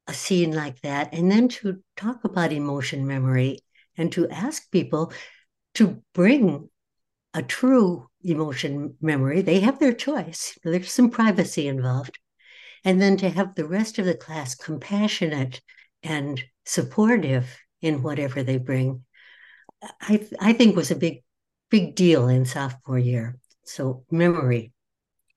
a 0.06 0.14
scene 0.14 0.52
like 0.52 0.80
that 0.82 1.12
and 1.12 1.32
then 1.32 1.48
to 1.48 1.82
talk 1.98 2.24
about 2.24 2.54
emotion 2.54 3.08
memory 3.08 3.62
and 3.98 4.12
to 4.12 4.30
ask 4.30 4.70
people 4.70 5.12
to 5.76 6.02
bring 6.14 6.70
a 7.34 7.42
true 7.42 8.10
emotion 8.24 8.96
memory, 9.02 9.42
they 9.42 9.60
have 9.60 9.80
their 9.80 9.94
choice. 9.94 10.58
There's 10.64 10.92
some 10.92 11.10
privacy 11.10 11.68
involved. 11.68 12.20
And 12.86 13.02
then 13.02 13.18
to 13.18 13.30
have 13.30 13.56
the 13.56 13.68
rest 13.68 13.98
of 13.98 14.06
the 14.06 14.16
class 14.16 14.56
compassionate 14.56 15.62
and 16.04 16.44
supportive 16.66 17.58
in 17.82 18.04
whatever 18.04 18.44
they 18.44 18.58
bring, 18.58 19.04
I, 20.02 20.28
I 20.40 20.54
think 20.54 20.76
was 20.76 20.92
a 20.92 20.96
big, 20.96 21.24
big 21.70 21.96
deal 21.96 22.28
in 22.28 22.46
sophomore 22.46 23.00
year. 23.00 23.38
So 23.66 24.06
memory. 24.12 24.72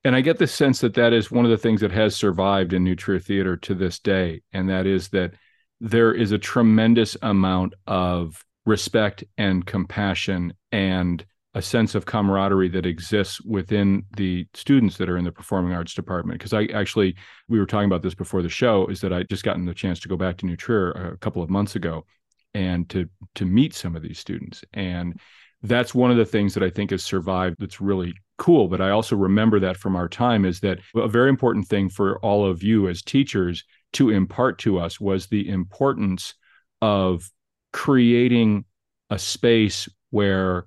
And 0.04 0.14
I 0.14 0.20
get 0.20 0.38
the 0.38 0.46
sense 0.46 0.80
that 0.80 0.94
that 0.94 1.12
is 1.12 1.30
one 1.30 1.44
of 1.44 1.50
the 1.50 1.58
things 1.58 1.80
that 1.80 1.92
has 1.92 2.14
survived 2.14 2.72
in 2.72 2.96
Trier 2.96 3.18
Theater 3.18 3.56
to 3.56 3.74
this 3.74 3.98
day. 3.98 4.42
And 4.52 4.68
that 4.68 4.86
is 4.86 5.08
that 5.08 5.34
there 5.80 6.12
is 6.12 6.32
a 6.32 6.38
tremendous 6.38 7.16
amount 7.22 7.74
of 7.86 8.44
respect 8.66 9.24
and 9.38 9.64
compassion 9.64 10.52
and 10.72 11.24
a 11.54 11.62
sense 11.62 11.94
of 11.94 12.04
camaraderie 12.04 12.68
that 12.68 12.84
exists 12.84 13.40
within 13.40 14.04
the 14.18 14.46
students 14.52 14.98
that 14.98 15.08
are 15.08 15.16
in 15.16 15.24
the 15.24 15.32
performing 15.32 15.72
arts 15.72 15.94
department. 15.94 16.38
Because 16.38 16.52
i 16.52 16.64
actually 16.66 17.16
we 17.48 17.58
were 17.58 17.64
talking 17.64 17.86
about 17.86 18.02
this 18.02 18.14
before 18.14 18.42
the 18.42 18.48
show 18.50 18.86
is 18.88 19.00
that 19.00 19.12
i 19.12 19.22
just 19.22 19.42
gotten 19.44 19.64
the 19.64 19.72
chance 19.72 19.98
to 20.00 20.08
go 20.08 20.16
back 20.18 20.36
to 20.36 20.46
new 20.46 20.56
trier 20.56 20.90
a 20.90 21.16
couple 21.16 21.42
of 21.42 21.48
months 21.48 21.74
ago 21.74 22.04
and 22.52 22.90
to 22.90 23.08
to 23.36 23.46
meet 23.46 23.74
some 23.74 23.96
of 23.96 24.02
these 24.02 24.18
students. 24.18 24.62
And 24.74 25.18
that's 25.62 25.94
one 25.94 26.10
of 26.10 26.18
the 26.18 26.26
things 26.26 26.52
that 26.52 26.62
i 26.62 26.68
think 26.68 26.90
has 26.90 27.02
survived 27.02 27.56
that's 27.58 27.80
really 27.80 28.12
cool. 28.36 28.68
But 28.68 28.82
i 28.82 28.90
also 28.90 29.16
remember 29.16 29.58
that 29.60 29.78
from 29.78 29.96
our 29.96 30.10
time 30.10 30.44
is 30.44 30.60
that 30.60 30.80
a 30.94 31.08
very 31.08 31.30
important 31.30 31.68
thing 31.68 31.88
for 31.88 32.18
all 32.18 32.44
of 32.44 32.62
you 32.62 32.88
as 32.88 33.00
teachers 33.00 33.64
to 33.94 34.10
impart 34.10 34.58
to 34.58 34.78
us 34.78 35.00
was 35.00 35.28
the 35.28 35.48
importance 35.48 36.34
of 36.82 37.30
creating 37.76 38.64
a 39.10 39.18
space 39.18 39.86
where 40.08 40.66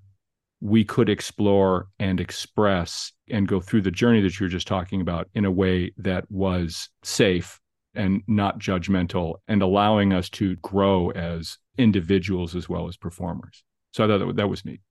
we 0.61 0.85
could 0.85 1.09
explore 1.09 1.87
and 1.97 2.19
express 2.19 3.11
and 3.31 3.47
go 3.47 3.59
through 3.59 3.81
the 3.81 3.89
journey 3.89 4.21
that 4.21 4.39
you 4.39 4.43
were 4.43 4.49
just 4.49 4.67
talking 4.67 5.01
about 5.01 5.27
in 5.33 5.43
a 5.43 5.49
way 5.49 5.91
that 5.97 6.29
was 6.29 6.87
safe 7.03 7.59
and 7.95 8.21
not 8.27 8.59
judgmental 8.59 9.37
and 9.47 9.63
allowing 9.63 10.13
us 10.13 10.29
to 10.29 10.55
grow 10.57 11.09
as 11.09 11.57
individuals 11.79 12.55
as 12.55 12.69
well 12.69 12.87
as 12.87 12.95
performers. 12.95 13.63
So 13.91 14.03
I 14.03 14.07
thought 14.07 14.27
that, 14.27 14.35
that 14.35 14.49
was 14.49 14.63
neat. 14.63 14.81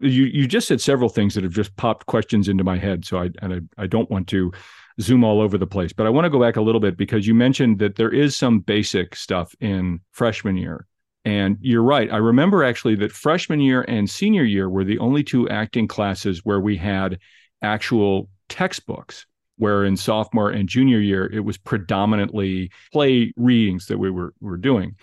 You 0.00 0.24
you 0.24 0.48
just 0.48 0.66
said 0.66 0.80
several 0.80 1.08
things 1.08 1.36
that 1.36 1.44
have 1.44 1.52
just 1.52 1.76
popped 1.76 2.06
questions 2.06 2.48
into 2.48 2.64
my 2.64 2.78
head. 2.78 3.04
So 3.04 3.18
I 3.18 3.30
and 3.40 3.54
I, 3.78 3.84
I 3.84 3.86
don't 3.86 4.10
want 4.10 4.26
to 4.28 4.50
zoom 5.00 5.22
all 5.22 5.40
over 5.40 5.56
the 5.56 5.68
place, 5.68 5.92
but 5.92 6.04
I 6.04 6.10
want 6.10 6.24
to 6.24 6.30
go 6.30 6.40
back 6.40 6.56
a 6.56 6.62
little 6.62 6.80
bit 6.80 6.96
because 6.96 7.28
you 7.28 7.34
mentioned 7.34 7.78
that 7.78 7.94
there 7.94 8.10
is 8.10 8.34
some 8.34 8.58
basic 8.58 9.14
stuff 9.14 9.54
in 9.60 10.00
freshman 10.10 10.56
year 10.56 10.88
and 11.24 11.56
you're 11.60 11.82
right. 11.82 12.12
I 12.12 12.18
remember 12.18 12.62
actually 12.62 12.96
that 12.96 13.12
freshman 13.12 13.60
year 13.60 13.82
and 13.88 14.08
senior 14.08 14.44
year 14.44 14.68
were 14.68 14.84
the 14.84 14.98
only 14.98 15.22
two 15.22 15.48
acting 15.48 15.88
classes 15.88 16.44
where 16.44 16.60
we 16.60 16.76
had 16.76 17.18
actual 17.62 18.28
textbooks. 18.48 19.26
Where 19.56 19.84
in 19.84 19.96
sophomore 19.96 20.50
and 20.50 20.68
junior 20.68 20.98
year, 20.98 21.30
it 21.32 21.38
was 21.38 21.56
predominantly 21.56 22.72
play 22.92 23.32
readings 23.36 23.86
that 23.86 23.98
we 23.98 24.10
were, 24.10 24.34
were 24.40 24.56
doing. 24.56 24.96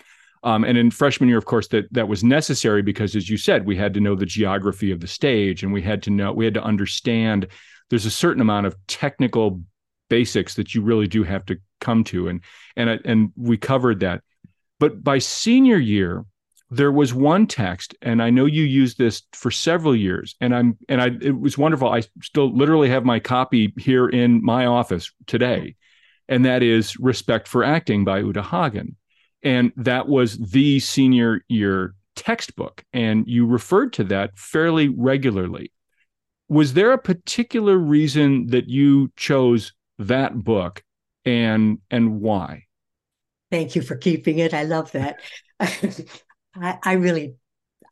Um, 0.43 0.63
and 0.63 0.77
in 0.77 0.91
freshman 0.91 1.29
year, 1.29 1.37
of 1.37 1.45
course, 1.45 1.67
that 1.69 1.91
that 1.93 2.07
was 2.07 2.23
necessary 2.23 2.81
because, 2.81 3.15
as 3.15 3.29
you 3.29 3.37
said, 3.37 3.65
we 3.65 3.75
had 3.75 3.93
to 3.93 3.99
know 3.99 4.15
the 4.15 4.25
geography 4.25 4.91
of 4.91 4.99
the 4.99 5.07
stage, 5.07 5.63
and 5.63 5.71
we 5.71 5.81
had 5.81 6.03
to 6.03 6.09
know 6.09 6.33
we 6.33 6.45
had 6.45 6.55
to 6.55 6.63
understand. 6.63 7.47
There's 7.89 8.05
a 8.05 8.11
certain 8.11 8.41
amount 8.41 8.65
of 8.65 8.75
technical 8.87 9.61
basics 10.09 10.55
that 10.55 10.73
you 10.73 10.81
really 10.81 11.07
do 11.07 11.23
have 11.23 11.45
to 11.45 11.57
come 11.79 12.03
to, 12.05 12.27
and 12.27 12.41
and 12.75 12.99
and 13.05 13.31
we 13.35 13.57
covered 13.57 13.99
that. 13.99 14.21
But 14.81 15.03
by 15.03 15.19
senior 15.19 15.77
year, 15.77 16.25
there 16.71 16.91
was 16.91 17.13
one 17.13 17.45
text, 17.45 17.93
and 18.01 18.19
I 18.19 18.31
know 18.31 18.45
you 18.45 18.63
used 18.63 18.97
this 18.97 19.21
for 19.31 19.51
several 19.51 19.95
years, 19.95 20.35
and 20.41 20.55
I'm 20.55 20.75
and 20.89 20.99
I 20.99 21.11
it 21.21 21.39
was 21.39 21.55
wonderful. 21.55 21.89
I 21.89 22.01
still 22.23 22.51
literally 22.51 22.89
have 22.89 23.05
my 23.05 23.19
copy 23.19 23.71
here 23.77 24.09
in 24.09 24.43
my 24.43 24.65
office 24.65 25.13
today, 25.27 25.75
and 26.27 26.43
that 26.45 26.63
is 26.63 26.97
Respect 26.97 27.47
for 27.47 27.63
Acting 27.63 28.05
by 28.05 28.21
Uta 28.21 28.41
Hagen. 28.41 28.95
And 29.43 29.71
that 29.77 30.07
was 30.07 30.39
the 30.39 30.79
senior 30.79 31.45
year 31.47 31.93
textbook. 32.15 32.83
And 32.91 33.27
you 33.27 33.45
referred 33.45 33.93
to 33.93 34.03
that 34.05 34.35
fairly 34.35 34.89
regularly. 34.89 35.71
Was 36.49 36.73
there 36.73 36.91
a 36.91 36.97
particular 36.97 37.77
reason 37.77 38.47
that 38.47 38.67
you 38.67 39.11
chose 39.15 39.73
that 39.99 40.43
book 40.43 40.81
and 41.23 41.77
and 41.91 42.19
why? 42.19 42.65
Thank 43.51 43.75
you 43.75 43.81
for 43.81 43.95
keeping 43.97 44.39
it. 44.39 44.53
I 44.53 44.63
love 44.63 44.91
that. 44.93 45.19
I, 45.59 46.77
I 46.83 46.93
really, 46.93 47.35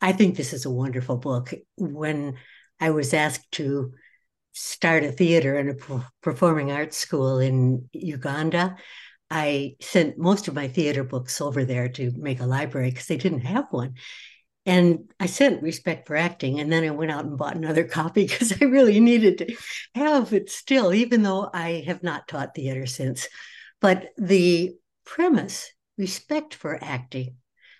I 0.00 0.12
think 0.12 0.36
this 0.36 0.52
is 0.52 0.64
a 0.64 0.70
wonderful 0.70 1.18
book. 1.18 1.52
When 1.76 2.36
I 2.80 2.90
was 2.90 3.12
asked 3.14 3.52
to 3.52 3.92
start 4.52 5.04
a 5.04 5.12
theater 5.12 5.54
and 5.56 5.70
a 5.70 6.04
performing 6.22 6.72
arts 6.72 6.96
school 6.96 7.38
in 7.38 7.88
Uganda, 7.92 8.76
I 9.30 9.76
sent 9.80 10.18
most 10.18 10.48
of 10.48 10.54
my 10.54 10.66
theater 10.66 11.04
books 11.04 11.40
over 11.40 11.64
there 11.64 11.88
to 11.90 12.10
make 12.16 12.40
a 12.40 12.46
library 12.46 12.90
because 12.90 13.06
they 13.06 13.16
didn't 13.16 13.42
have 13.42 13.66
one. 13.70 13.94
And 14.66 15.10
I 15.18 15.26
sent 15.26 15.62
Respect 15.62 16.06
for 16.06 16.16
Acting, 16.16 16.60
and 16.60 16.70
then 16.70 16.84
I 16.84 16.90
went 16.90 17.10
out 17.10 17.24
and 17.24 17.38
bought 17.38 17.56
another 17.56 17.84
copy 17.88 18.26
because 18.26 18.52
I 18.60 18.64
really 18.64 18.98
needed 18.98 19.38
to 19.38 19.56
have 19.94 20.32
it 20.32 20.50
still, 20.50 20.92
even 20.92 21.22
though 21.22 21.48
I 21.52 21.84
have 21.86 22.02
not 22.02 22.28
taught 22.28 22.54
theater 22.54 22.86
since. 22.86 23.28
But 23.80 24.08
the 24.18 24.74
premise, 25.10 25.72
respect 25.98 26.54
for 26.54 26.78
acting. 26.80 27.34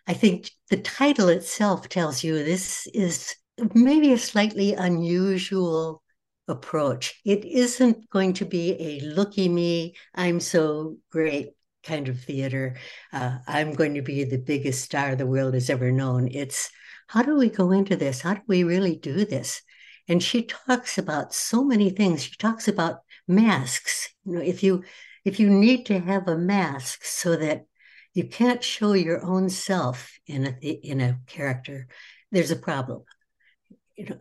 I 0.05 0.15
think 0.15 0.51
the 0.69 0.77
title 0.77 1.29
itself 1.29 1.89
tells 1.89 2.25
you 2.25 2.35
this 2.35 2.89
is 2.93 3.37
maybe 3.73 4.13
a 4.13 4.19
slightly 4.19 4.73
unusual 4.73 6.03
approach. 6.49 7.21
It 7.25 7.45
isn't 7.45 8.11
going 8.11 8.33
to 8.35 8.45
be 8.45 8.73
a 8.73 9.01
looky 9.15 9.49
me, 9.49 9.95
I'm 10.13 10.41
so 10.41 10.97
great 11.13 11.51
kind 11.85 12.09
of 12.09 12.19
theater. 12.19 12.77
Uh, 13.13 13.39
I'm 13.47 13.75
going 13.75 13.95
to 13.95 14.03
be 14.03 14.25
the 14.25 14.39
biggest 14.39 14.85
star 14.85 15.15
the 15.15 15.25
world 15.25 15.55
has 15.55 15.71
ever 15.71 15.93
known. 15.93 16.27
It's 16.33 16.69
how 17.07 17.23
do 17.23 17.37
we 17.37 17.49
go 17.49 17.71
into 17.71 17.95
this? 17.95 18.23
How 18.23 18.35
do 18.35 18.43
we 18.49 18.65
really 18.65 18.97
do 18.97 19.25
this? 19.25 19.63
And 20.09 20.21
she 20.21 20.43
talks 20.43 20.99
about 20.99 21.33
so 21.33 21.63
many 21.63 21.91
things. 21.91 22.25
She 22.25 22.37
talks 22.37 22.67
about 22.67 23.03
masks. 23.29 24.13
You 24.25 24.33
know, 24.35 24.43
if 24.43 24.65
you 24.65 24.83
if 25.25 25.41
you 25.41 25.51
need 25.51 25.87
to 25.87 25.99
have 25.99 26.29
a 26.29 26.39
mask 26.39 27.05
so 27.05 27.37
that 27.37 27.65
you 28.15 28.29
can't 28.29 28.65
show 28.65 28.93
your 28.93 29.25
own 29.25 29.49
self 29.49 30.19
in 30.27 30.47
a 30.47 30.67
in 30.67 31.01
a 31.01 31.19
character, 31.27 31.87
there's 32.33 32.51
a 32.51 32.57
problem. 32.57 33.05
You 33.97 34.07
know, 34.07 34.19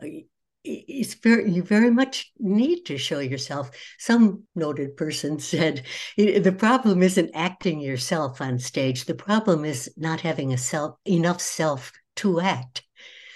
it's 0.64 1.14
very 1.16 1.50
you 1.50 1.64
very 1.64 1.90
much 1.90 2.32
need 2.38 2.84
to 2.86 2.98
show 2.98 3.20
yourself. 3.20 3.72
Some 3.98 4.44
noted 4.56 4.98
person 4.98 5.40
said 5.54 5.84
the 6.18 6.56
problem 6.58 7.02
isn't 7.02 7.32
acting 7.34 7.80
yourself 7.80 8.42
on 8.42 8.60
stage. 8.60 9.06
The 9.06 9.16
problem 9.16 9.66
is 9.66 9.92
not 9.98 10.22
having 10.22 10.54
a 10.54 10.58
self 10.58 10.98
enough 11.06 11.42
self 11.42 11.92
to 12.18 12.40
act. 12.40 12.84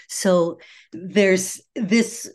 So 0.07 0.59
there's 0.91 1.61
this 1.75 2.31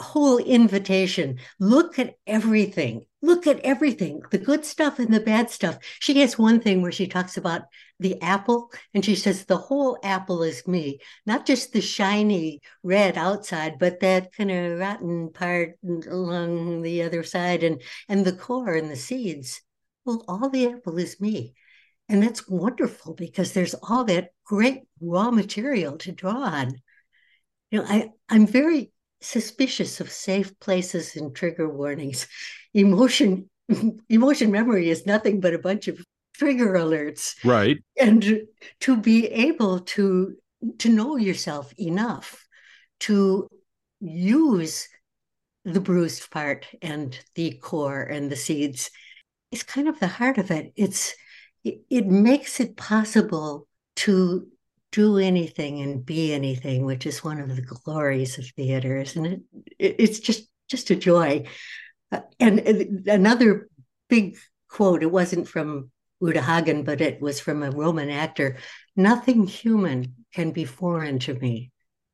whole 0.00 0.38
invitation. 0.38 1.38
Look 1.58 1.98
at 1.98 2.14
everything 2.26 3.06
look 3.22 3.46
at 3.46 3.60
everything 3.60 4.22
the 4.30 4.38
good 4.38 4.64
stuff 4.64 4.98
and 4.98 5.12
the 5.12 5.20
bad 5.20 5.50
stuff. 5.50 5.78
She 5.98 6.20
has 6.20 6.38
one 6.38 6.60
thing 6.60 6.82
where 6.82 6.92
she 6.92 7.06
talks 7.06 7.36
about 7.36 7.62
the 7.98 8.20
apple 8.22 8.70
and 8.94 9.04
she 9.04 9.14
says, 9.14 9.44
The 9.44 9.56
whole 9.56 9.98
apple 10.02 10.42
is 10.42 10.66
me, 10.66 11.00
not 11.26 11.46
just 11.46 11.72
the 11.72 11.80
shiny 11.80 12.60
red 12.82 13.18
outside, 13.18 13.78
but 13.78 14.00
that 14.00 14.32
kind 14.32 14.50
of 14.50 14.78
rotten 14.78 15.30
part 15.32 15.78
along 15.82 16.82
the 16.82 17.02
other 17.02 17.22
side 17.22 17.62
and, 17.62 17.82
and 18.08 18.24
the 18.24 18.32
core 18.32 18.74
and 18.74 18.90
the 18.90 18.96
seeds. 18.96 19.60
Well, 20.04 20.24
all 20.26 20.48
the 20.48 20.68
apple 20.68 20.98
is 20.98 21.20
me. 21.20 21.54
And 22.08 22.22
that's 22.22 22.48
wonderful 22.48 23.14
because 23.14 23.52
there's 23.52 23.74
all 23.74 24.04
that 24.04 24.30
great 24.44 24.82
raw 25.00 25.30
material 25.30 25.96
to 25.98 26.10
draw 26.10 26.42
on. 26.42 26.80
You 27.70 27.78
know, 27.78 27.84
I, 27.88 28.10
I'm 28.28 28.48
very 28.48 28.90
suspicious 29.20 30.00
of 30.00 30.10
safe 30.10 30.58
places 30.60 31.16
and 31.16 31.34
trigger 31.34 31.68
warnings. 31.68 32.26
Emotion 32.74 33.50
emotion 34.08 34.50
memory 34.50 34.90
is 34.90 35.06
nothing 35.06 35.40
but 35.40 35.54
a 35.54 35.58
bunch 35.58 35.88
of 35.88 36.04
trigger 36.34 36.74
alerts. 36.74 37.34
Right. 37.44 37.78
And 37.98 38.42
to 38.80 38.96
be 38.96 39.26
able 39.26 39.80
to 39.80 40.36
to 40.78 40.88
know 40.88 41.16
yourself 41.16 41.72
enough 41.78 42.46
to 43.00 43.48
use 44.00 44.88
the 45.64 45.80
bruised 45.80 46.30
part 46.30 46.66
and 46.82 47.18
the 47.34 47.52
core 47.62 48.02
and 48.02 48.30
the 48.30 48.36
seeds 48.36 48.90
is 49.50 49.62
kind 49.62 49.88
of 49.88 49.98
the 50.00 50.08
heart 50.08 50.38
of 50.38 50.50
it. 50.50 50.72
It's 50.76 51.14
it, 51.64 51.82
it 51.90 52.06
makes 52.06 52.60
it 52.60 52.76
possible 52.76 53.68
to 53.96 54.48
do 54.92 55.18
anything 55.18 55.80
and 55.80 56.04
be 56.04 56.32
anything 56.32 56.84
which 56.84 57.06
is 57.06 57.22
one 57.24 57.40
of 57.40 57.54
the 57.54 57.62
glories 57.62 58.38
of 58.38 58.46
theater 58.56 58.96
isn't 58.98 59.26
it, 59.26 59.40
it 59.78 59.96
it's 59.98 60.18
just 60.20 60.48
just 60.68 60.90
a 60.90 60.96
joy 60.96 61.44
Uh, 62.12 62.20
and 62.40 62.58
another 63.06 63.68
big 64.08 64.36
quote, 64.68 65.02
it 65.02 65.10
wasn't 65.10 65.48
from 65.48 65.90
Uta 66.20 66.42
Hagen, 66.42 66.82
but 66.84 67.00
it 67.00 67.20
was 67.20 67.40
from 67.40 67.62
a 67.62 67.70
Roman 67.70 68.10
actor. 68.10 68.56
Nothing 68.96 69.46
human 69.46 70.14
can 70.34 70.50
be 70.52 70.64
foreign 70.64 71.18
to 71.20 71.34
me. 71.34 71.70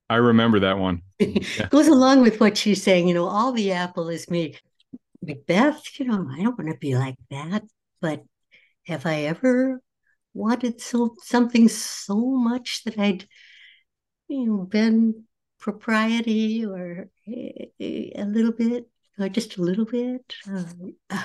I 0.09 0.17
remember 0.17 0.61
that 0.61 0.79
one. 0.79 1.03
Yeah. 1.19 1.69
Goes 1.71 1.89
along 1.89 2.23
with 2.23 2.41
what 2.41 2.57
she's 2.57 2.83
saying, 2.83 3.09
you 3.09 3.15
know, 3.15 3.27
all 3.27 3.53
the 3.53 3.73
apple 3.73 4.09
is 4.09 4.31
me. 4.31 4.57
Macbeth, 5.23 5.99
you 5.99 6.07
know, 6.07 6.29
I 6.31 6.43
don't 6.43 6.59
want 6.59 6.71
to 6.71 6.77
be 6.79 6.95
like 6.97 7.17
that, 7.31 7.63
but 8.01 8.23
have 8.87 9.07
I 9.07 9.23
ever 9.23 9.81
wanted 10.37 10.81
so 10.81 11.17
something 11.23 11.69
so 11.69 12.17
much 12.17 12.85
that 12.85 12.99
I'd, 12.99 13.27
you 14.29 14.47
know, 14.47 14.65
been 14.65 15.25
propriety 15.59 16.65
or 16.65 17.09
a, 17.27 17.73
a 17.81 18.25
little 18.25 18.53
bit 18.53 18.89
or 19.19 19.29
just 19.29 19.57
a 19.57 19.63
little 19.63 19.87
bit. 19.87 20.35
Uh, 20.49 20.65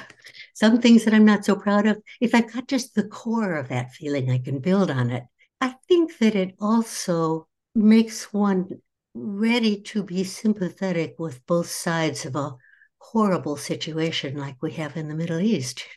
some 0.54 0.82
things 0.82 1.06
that 1.06 1.14
I'm 1.14 1.26
not 1.26 1.46
so 1.46 1.56
proud 1.56 1.86
of. 1.86 2.02
If 2.20 2.34
I've 2.34 2.52
got 2.52 2.68
just 2.68 2.96
the 2.96 3.08
core 3.08 3.56
of 3.56 3.70
that 3.70 3.92
feeling, 3.92 4.32
I 4.32 4.40
can 4.40 4.60
build 4.60 4.90
on 4.90 5.12
it. 5.12 5.24
I 5.60 5.76
think 5.88 6.18
that 6.20 6.36
it 6.36 6.56
also 6.60 7.48
makes 7.76 8.34
one 8.34 8.70
ready 9.14 9.82
to 9.82 10.04
be 10.04 10.24
sympathetic 10.24 11.16
with 11.20 11.46
both 11.46 11.70
sides 11.70 12.26
of 12.26 12.36
a 12.36 12.56
horrible 12.98 13.58
situation 13.58 14.38
like 14.38 14.62
we 14.62 14.72
have 14.74 14.96
in 14.96 15.08
the 15.08 15.16
Middle 15.16 15.40
East. 15.40 15.84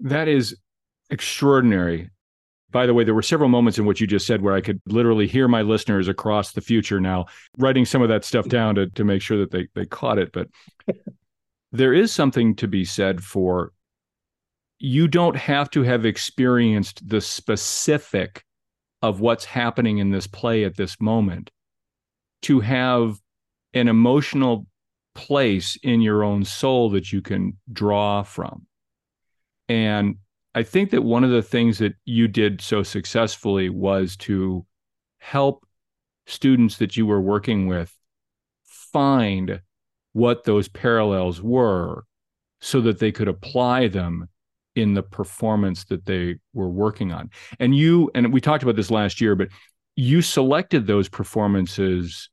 That 0.00 0.28
is 0.28 0.54
extraordinary. 1.10 2.10
By 2.70 2.86
the 2.86 2.94
way, 2.94 3.04
there 3.04 3.14
were 3.14 3.22
several 3.22 3.48
moments 3.48 3.78
in 3.78 3.86
what 3.86 4.00
you 4.00 4.06
just 4.06 4.26
said 4.26 4.42
where 4.42 4.54
I 4.54 4.60
could 4.60 4.80
literally 4.86 5.26
hear 5.26 5.48
my 5.48 5.62
listeners 5.62 6.08
across 6.08 6.52
the 6.52 6.60
future 6.60 7.00
now 7.00 7.26
writing 7.58 7.84
some 7.84 8.02
of 8.02 8.08
that 8.08 8.24
stuff 8.24 8.48
down 8.48 8.74
to, 8.74 8.88
to 8.90 9.04
make 9.04 9.22
sure 9.22 9.38
that 9.38 9.50
they, 9.50 9.68
they 9.74 9.86
caught 9.86 10.18
it. 10.18 10.32
But 10.32 10.48
there 11.72 11.94
is 11.94 12.12
something 12.12 12.56
to 12.56 12.68
be 12.68 12.84
said 12.84 13.22
for 13.22 13.72
you 14.78 15.08
don't 15.08 15.36
have 15.36 15.70
to 15.70 15.82
have 15.82 16.04
experienced 16.04 17.08
the 17.08 17.20
specific 17.20 18.44
of 19.00 19.20
what's 19.20 19.44
happening 19.44 19.98
in 19.98 20.10
this 20.10 20.26
play 20.26 20.64
at 20.64 20.76
this 20.76 21.00
moment 21.00 21.50
to 22.42 22.60
have 22.60 23.18
an 23.72 23.88
emotional 23.88 24.66
place 25.14 25.78
in 25.82 26.00
your 26.00 26.22
own 26.22 26.44
soul 26.44 26.90
that 26.90 27.12
you 27.12 27.22
can 27.22 27.56
draw 27.72 28.22
from. 28.22 28.66
And 29.68 30.16
I 30.56 30.62
think 30.62 30.90
that 30.92 31.04
one 31.04 31.22
of 31.22 31.30
the 31.30 31.42
things 31.42 31.76
that 31.78 31.96
you 32.06 32.28
did 32.28 32.62
so 32.62 32.82
successfully 32.82 33.68
was 33.68 34.16
to 34.16 34.64
help 35.18 35.66
students 36.26 36.78
that 36.78 36.96
you 36.96 37.04
were 37.04 37.20
working 37.20 37.66
with 37.66 37.94
find 38.64 39.60
what 40.14 40.44
those 40.44 40.66
parallels 40.66 41.42
were 41.42 42.04
so 42.62 42.80
that 42.80 43.00
they 43.00 43.12
could 43.12 43.28
apply 43.28 43.88
them 43.88 44.30
in 44.74 44.94
the 44.94 45.02
performance 45.02 45.84
that 45.84 46.06
they 46.06 46.36
were 46.54 46.70
working 46.70 47.12
on. 47.12 47.28
And 47.60 47.76
you, 47.76 48.10
and 48.14 48.32
we 48.32 48.40
talked 48.40 48.62
about 48.62 48.76
this 48.76 48.90
last 48.90 49.20
year, 49.20 49.36
but 49.36 49.48
you 49.94 50.22
selected 50.22 50.86
those 50.86 51.06
performances 51.06 52.30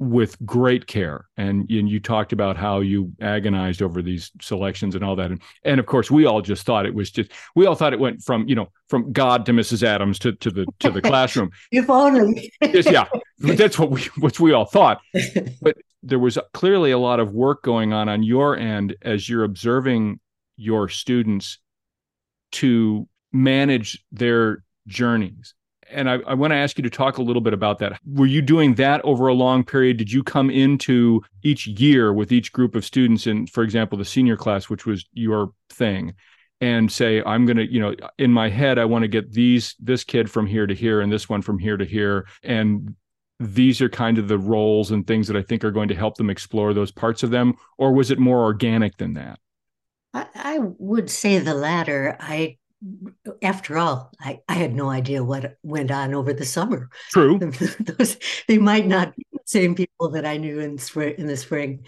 with 0.00 0.34
great 0.44 0.88
care. 0.88 1.26
And, 1.36 1.70
and 1.70 1.88
you 1.88 2.00
talked 2.00 2.32
about 2.32 2.56
how 2.56 2.80
you 2.80 3.12
agonized 3.20 3.82
over 3.82 4.02
these 4.02 4.32
selections 4.40 4.96
and 4.96 5.04
all 5.04 5.14
that. 5.14 5.30
And, 5.30 5.40
and 5.62 5.78
of 5.78 5.86
course 5.86 6.10
we 6.10 6.24
all 6.24 6.40
just 6.40 6.66
thought 6.66 6.86
it 6.86 6.94
was 6.94 7.12
just 7.12 7.30
we 7.54 7.66
all 7.66 7.76
thought 7.76 7.92
it 7.92 8.00
went 8.00 8.22
from 8.22 8.48
you 8.48 8.54
know 8.54 8.68
from 8.88 9.12
god 9.12 9.46
to 9.46 9.52
mrs 9.52 9.82
adams 9.82 10.18
to, 10.20 10.32
to 10.32 10.50
the 10.50 10.66
to 10.80 10.90
the 10.90 11.02
classroom. 11.10 11.50
If 11.70 11.88
only. 11.88 12.52
Yeah 12.60 13.06
that's 13.40 13.78
what 13.78 13.90
we 13.90 14.02
what 14.18 14.38
we 14.38 14.52
all 14.52 14.66
thought. 14.66 15.00
But 15.62 15.76
there 16.02 16.18
was 16.18 16.38
clearly 16.54 16.92
a 16.92 16.98
lot 16.98 17.20
of 17.20 17.32
work 17.32 17.62
going 17.62 17.92
on 17.92 18.08
on 18.08 18.22
your 18.22 18.56
end 18.56 18.96
as 19.02 19.28
you're 19.28 19.44
observing 19.44 20.20
your 20.56 20.88
students 20.88 21.58
to 22.52 23.06
manage 23.32 24.02
their 24.10 24.64
journeys 24.86 25.54
and 25.90 26.08
I, 26.08 26.18
I 26.26 26.34
want 26.34 26.52
to 26.52 26.56
ask 26.56 26.78
you 26.78 26.82
to 26.82 26.90
talk 26.90 27.18
a 27.18 27.22
little 27.22 27.42
bit 27.42 27.52
about 27.52 27.78
that. 27.78 28.00
Were 28.06 28.26
you 28.26 28.42
doing 28.42 28.74
that 28.74 29.00
over 29.04 29.28
a 29.28 29.34
long 29.34 29.64
period? 29.64 29.96
Did 29.96 30.12
you 30.12 30.22
come 30.22 30.50
into 30.50 31.22
each 31.42 31.66
year 31.66 32.12
with 32.12 32.32
each 32.32 32.52
group 32.52 32.74
of 32.74 32.84
students 32.84 33.26
in, 33.26 33.46
for 33.46 33.62
example, 33.62 33.98
the 33.98 34.04
senior 34.04 34.36
class, 34.36 34.68
which 34.68 34.86
was 34.86 35.06
your 35.12 35.52
thing, 35.68 36.14
and 36.60 36.90
say, 36.90 37.22
I'm 37.24 37.46
going 37.46 37.56
to, 37.56 37.70
you 37.70 37.80
know, 37.80 37.94
in 38.18 38.32
my 38.32 38.48
head, 38.48 38.78
I 38.78 38.84
want 38.84 39.02
to 39.02 39.08
get 39.08 39.32
these, 39.32 39.74
this 39.78 40.04
kid 40.04 40.30
from 40.30 40.46
here 40.46 40.66
to 40.66 40.74
here 40.74 41.00
and 41.00 41.12
this 41.12 41.28
one 41.28 41.42
from 41.42 41.58
here 41.58 41.76
to 41.76 41.84
here. 41.84 42.26
And 42.42 42.94
these 43.38 43.80
are 43.80 43.88
kind 43.88 44.18
of 44.18 44.28
the 44.28 44.38
roles 44.38 44.90
and 44.90 45.06
things 45.06 45.26
that 45.28 45.36
I 45.36 45.42
think 45.42 45.64
are 45.64 45.70
going 45.70 45.88
to 45.88 45.94
help 45.94 46.16
them 46.16 46.28
explore 46.28 46.74
those 46.74 46.92
parts 46.92 47.22
of 47.22 47.30
them? 47.30 47.54
Or 47.78 47.92
was 47.92 48.10
it 48.10 48.18
more 48.18 48.42
organic 48.42 48.98
than 48.98 49.14
that? 49.14 49.38
I, 50.12 50.26
I 50.34 50.58
would 50.78 51.08
say 51.10 51.38
the 51.38 51.54
latter. 51.54 52.16
I 52.20 52.58
after 53.42 53.76
all, 53.78 54.10
I, 54.20 54.40
I 54.48 54.54
had 54.54 54.74
no 54.74 54.88
idea 54.88 55.22
what 55.22 55.56
went 55.62 55.90
on 55.90 56.14
over 56.14 56.32
the 56.32 56.46
summer. 56.46 56.88
True. 57.10 57.38
Those, 57.80 58.16
they 58.48 58.58
might 58.58 58.86
not 58.86 59.14
be 59.14 59.26
the 59.32 59.40
same 59.44 59.74
people 59.74 60.10
that 60.10 60.24
I 60.24 60.38
knew 60.38 60.60
in 60.60 60.78
spring 60.78 61.14
in 61.18 61.26
the 61.26 61.36
spring. 61.36 61.84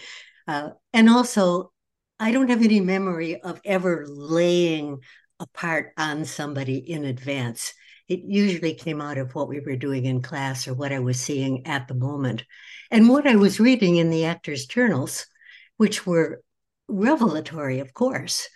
Uh, 0.46 0.70
and 0.92 1.08
also, 1.08 1.72
I 2.20 2.30
don't 2.30 2.50
have 2.50 2.62
any 2.62 2.80
memory 2.80 3.40
of 3.40 3.60
ever 3.64 4.04
laying 4.06 4.98
a 5.40 5.46
part 5.46 5.92
on 5.96 6.24
somebody 6.24 6.76
in 6.76 7.04
advance. 7.04 7.72
It 8.08 8.20
usually 8.20 8.74
came 8.74 9.00
out 9.00 9.16
of 9.16 9.34
what 9.34 9.48
we 9.48 9.60
were 9.60 9.76
doing 9.76 10.04
in 10.04 10.20
class 10.20 10.68
or 10.68 10.74
what 10.74 10.92
I 10.92 10.98
was 10.98 11.18
seeing 11.18 11.66
at 11.66 11.88
the 11.88 11.94
moment. 11.94 12.44
And 12.90 13.08
what 13.08 13.26
I 13.26 13.36
was 13.36 13.58
reading 13.58 13.96
in 13.96 14.10
the 14.10 14.26
actors' 14.26 14.66
journals, 14.66 15.26
which 15.78 16.06
were 16.06 16.42
revelatory, 16.88 17.78
of 17.78 17.94
course 17.94 18.46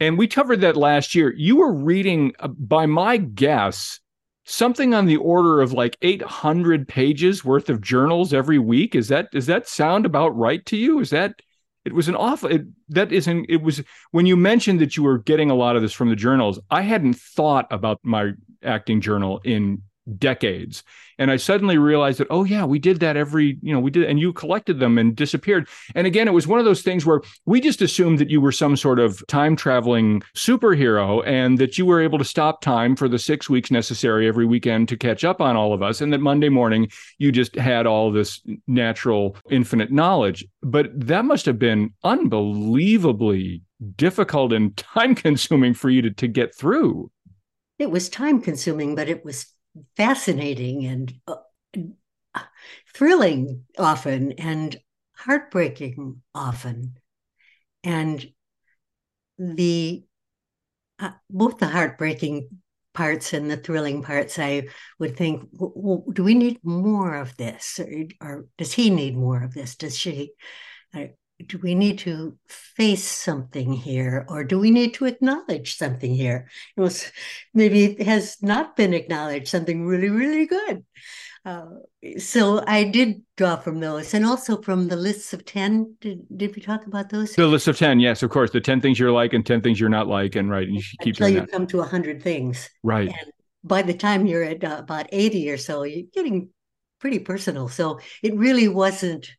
and 0.00 0.18
we 0.18 0.26
covered 0.26 0.62
that 0.62 0.76
last 0.76 1.14
year. 1.14 1.32
You 1.36 1.56
were 1.56 1.72
reading, 1.72 2.32
uh, 2.40 2.48
by 2.48 2.86
my 2.86 3.18
guess, 3.18 4.00
something 4.44 4.94
on 4.94 5.06
the 5.06 5.18
order 5.18 5.60
of 5.60 5.72
like 5.72 5.96
800 6.02 6.88
pages 6.88 7.44
worth 7.44 7.68
of 7.68 7.80
journals 7.80 8.34
every 8.34 8.58
week. 8.58 8.94
Is 8.94 9.08
that 9.08 9.30
does 9.30 9.46
that 9.46 9.68
sound 9.68 10.06
about 10.06 10.36
right 10.36 10.64
to 10.66 10.76
you? 10.76 11.00
Is 11.00 11.10
that 11.10 11.40
it 11.84 11.92
was 11.92 12.08
an 12.08 12.16
awful 12.16 12.50
it, 12.50 12.62
that 12.88 13.12
isn't 13.12 13.46
it 13.48 13.62
was 13.62 13.82
when 14.10 14.26
you 14.26 14.36
mentioned 14.36 14.80
that 14.80 14.96
you 14.96 15.02
were 15.02 15.18
getting 15.18 15.50
a 15.50 15.54
lot 15.54 15.76
of 15.76 15.82
this 15.82 15.92
from 15.92 16.08
the 16.10 16.16
journals 16.16 16.58
i 16.70 16.82
hadn't 16.82 17.14
thought 17.14 17.66
about 17.70 17.98
my 18.02 18.32
acting 18.62 19.00
journal 19.00 19.40
in 19.44 19.82
decades. 20.18 20.82
And 21.18 21.30
i 21.30 21.36
suddenly 21.36 21.76
realized 21.76 22.18
that 22.18 22.28
oh 22.30 22.44
yeah 22.44 22.64
we 22.64 22.78
did 22.78 23.00
that 23.00 23.14
every 23.14 23.58
you 23.60 23.74
know 23.74 23.80
we 23.80 23.90
did 23.90 24.04
and 24.04 24.18
you 24.18 24.32
collected 24.32 24.80
them 24.80 24.96
and 24.98 25.14
disappeared. 25.14 25.68
And 25.94 26.06
again 26.06 26.28
it 26.28 26.32
was 26.32 26.46
one 26.46 26.58
of 26.58 26.64
those 26.64 26.82
things 26.82 27.04
where 27.04 27.20
we 27.44 27.60
just 27.60 27.82
assumed 27.82 28.18
that 28.18 28.30
you 28.30 28.40
were 28.40 28.52
some 28.52 28.76
sort 28.76 28.98
of 28.98 29.22
time 29.26 29.54
traveling 29.54 30.22
superhero 30.34 31.22
and 31.26 31.58
that 31.58 31.76
you 31.76 31.84
were 31.84 32.00
able 32.00 32.18
to 32.18 32.24
stop 32.24 32.62
time 32.62 32.96
for 32.96 33.08
the 33.08 33.18
six 33.18 33.50
weeks 33.50 33.70
necessary 33.70 34.26
every 34.26 34.46
weekend 34.46 34.88
to 34.88 34.96
catch 34.96 35.24
up 35.24 35.40
on 35.40 35.56
all 35.56 35.74
of 35.74 35.82
us 35.82 36.00
and 36.00 36.12
that 36.12 36.20
monday 36.20 36.48
morning 36.48 36.88
you 37.18 37.30
just 37.30 37.54
had 37.54 37.86
all 37.86 38.10
this 38.10 38.40
natural 38.66 39.36
infinite 39.50 39.90
knowledge. 39.92 40.46
But 40.62 40.88
that 41.06 41.24
must 41.24 41.46
have 41.46 41.58
been 41.58 41.92
unbelievably 42.02 43.62
difficult 43.96 44.52
and 44.52 44.76
time 44.94 45.14
consuming 45.14 45.74
for 45.74 45.90
you 45.90 46.02
to, 46.02 46.10
to 46.10 46.28
get 46.28 46.54
through. 46.54 47.10
It 47.78 47.90
was 47.90 48.08
time 48.08 48.40
consuming 48.40 48.94
but 48.94 49.08
it 49.08 49.24
was 49.24 49.46
fascinating 49.96 50.86
and 50.86 51.12
uh, 51.26 51.36
thrilling 52.94 53.64
often 53.78 54.32
and 54.32 54.76
heartbreaking 55.16 56.22
often. 56.34 56.94
And 57.84 58.24
the 59.38 60.04
uh, 60.98 61.12
both 61.30 61.58
the 61.58 61.68
heartbreaking 61.68 62.48
parts 62.92 63.32
and 63.32 63.50
the 63.50 63.56
thrilling 63.56 64.02
parts 64.02 64.38
i 64.38 64.66
would 64.98 65.16
think 65.16 65.48
well, 65.52 66.04
do 66.12 66.24
we 66.24 66.34
need 66.34 66.58
more 66.62 67.14
of 67.14 67.36
this? 67.36 67.80
Or, 67.80 68.04
or, 68.20 68.46
does 68.58 68.72
he 68.72 68.90
need 68.90 69.16
more 69.16 69.42
of 69.42 69.54
this? 69.54 69.76
Does 69.76 69.96
she 69.96 70.32
do 71.46 71.58
we 71.58 71.74
need 71.74 71.98
to 72.00 72.36
face 72.48 73.04
something 73.04 73.72
here 73.72 74.24
or 74.28 74.44
do 74.44 74.58
we 74.58 74.70
need 74.70 74.94
to 74.94 75.06
acknowledge 75.06 75.76
something 75.76 76.14
here? 76.14 76.48
It 76.76 76.80
was 76.80 77.10
maybe 77.54 77.84
it 77.84 78.06
has 78.06 78.36
not 78.42 78.76
been 78.76 78.94
acknowledged 78.94 79.48
something 79.48 79.86
really 79.86 80.10
really 80.10 80.46
good. 80.46 80.84
Uh, 81.42 81.64
so 82.18 82.62
i 82.66 82.84
did 82.84 83.22
draw 83.38 83.56
from 83.56 83.80
those 83.80 84.12
and 84.12 84.26
also 84.26 84.60
from 84.60 84.88
the 84.88 84.96
lists 84.96 85.32
of 85.32 85.42
10 85.46 85.96
did, 85.98 86.20
did 86.36 86.54
we 86.54 86.60
talk 86.60 86.84
about 86.86 87.08
those? 87.08 87.34
The 87.34 87.46
list 87.46 87.66
of 87.66 87.78
10 87.78 87.98
yes 87.98 88.22
of 88.22 88.28
course 88.28 88.50
the 88.50 88.60
10 88.60 88.82
things 88.82 88.98
you're 88.98 89.10
like 89.10 89.32
and 89.32 89.44
10 89.44 89.62
things 89.62 89.80
you're 89.80 89.88
not 89.88 90.06
like 90.06 90.36
and 90.36 90.50
right 90.50 90.68
and 90.68 90.76
you 90.76 90.82
keep 91.00 91.14
until 91.14 91.28
you 91.30 91.40
that. 91.40 91.50
come 91.50 91.66
to 91.68 91.78
100 91.78 92.22
things. 92.22 92.68
Right. 92.82 93.08
And 93.08 93.32
by 93.64 93.80
the 93.80 93.94
time 93.94 94.26
you're 94.26 94.42
at 94.42 94.62
uh, 94.62 94.76
about 94.80 95.06
80 95.12 95.50
or 95.50 95.56
so 95.56 95.82
you're 95.84 96.06
getting 96.12 96.50
pretty 97.00 97.18
personal. 97.18 97.68
So 97.68 98.00
it 98.22 98.36
really 98.36 98.68
wasn't 98.68 99.32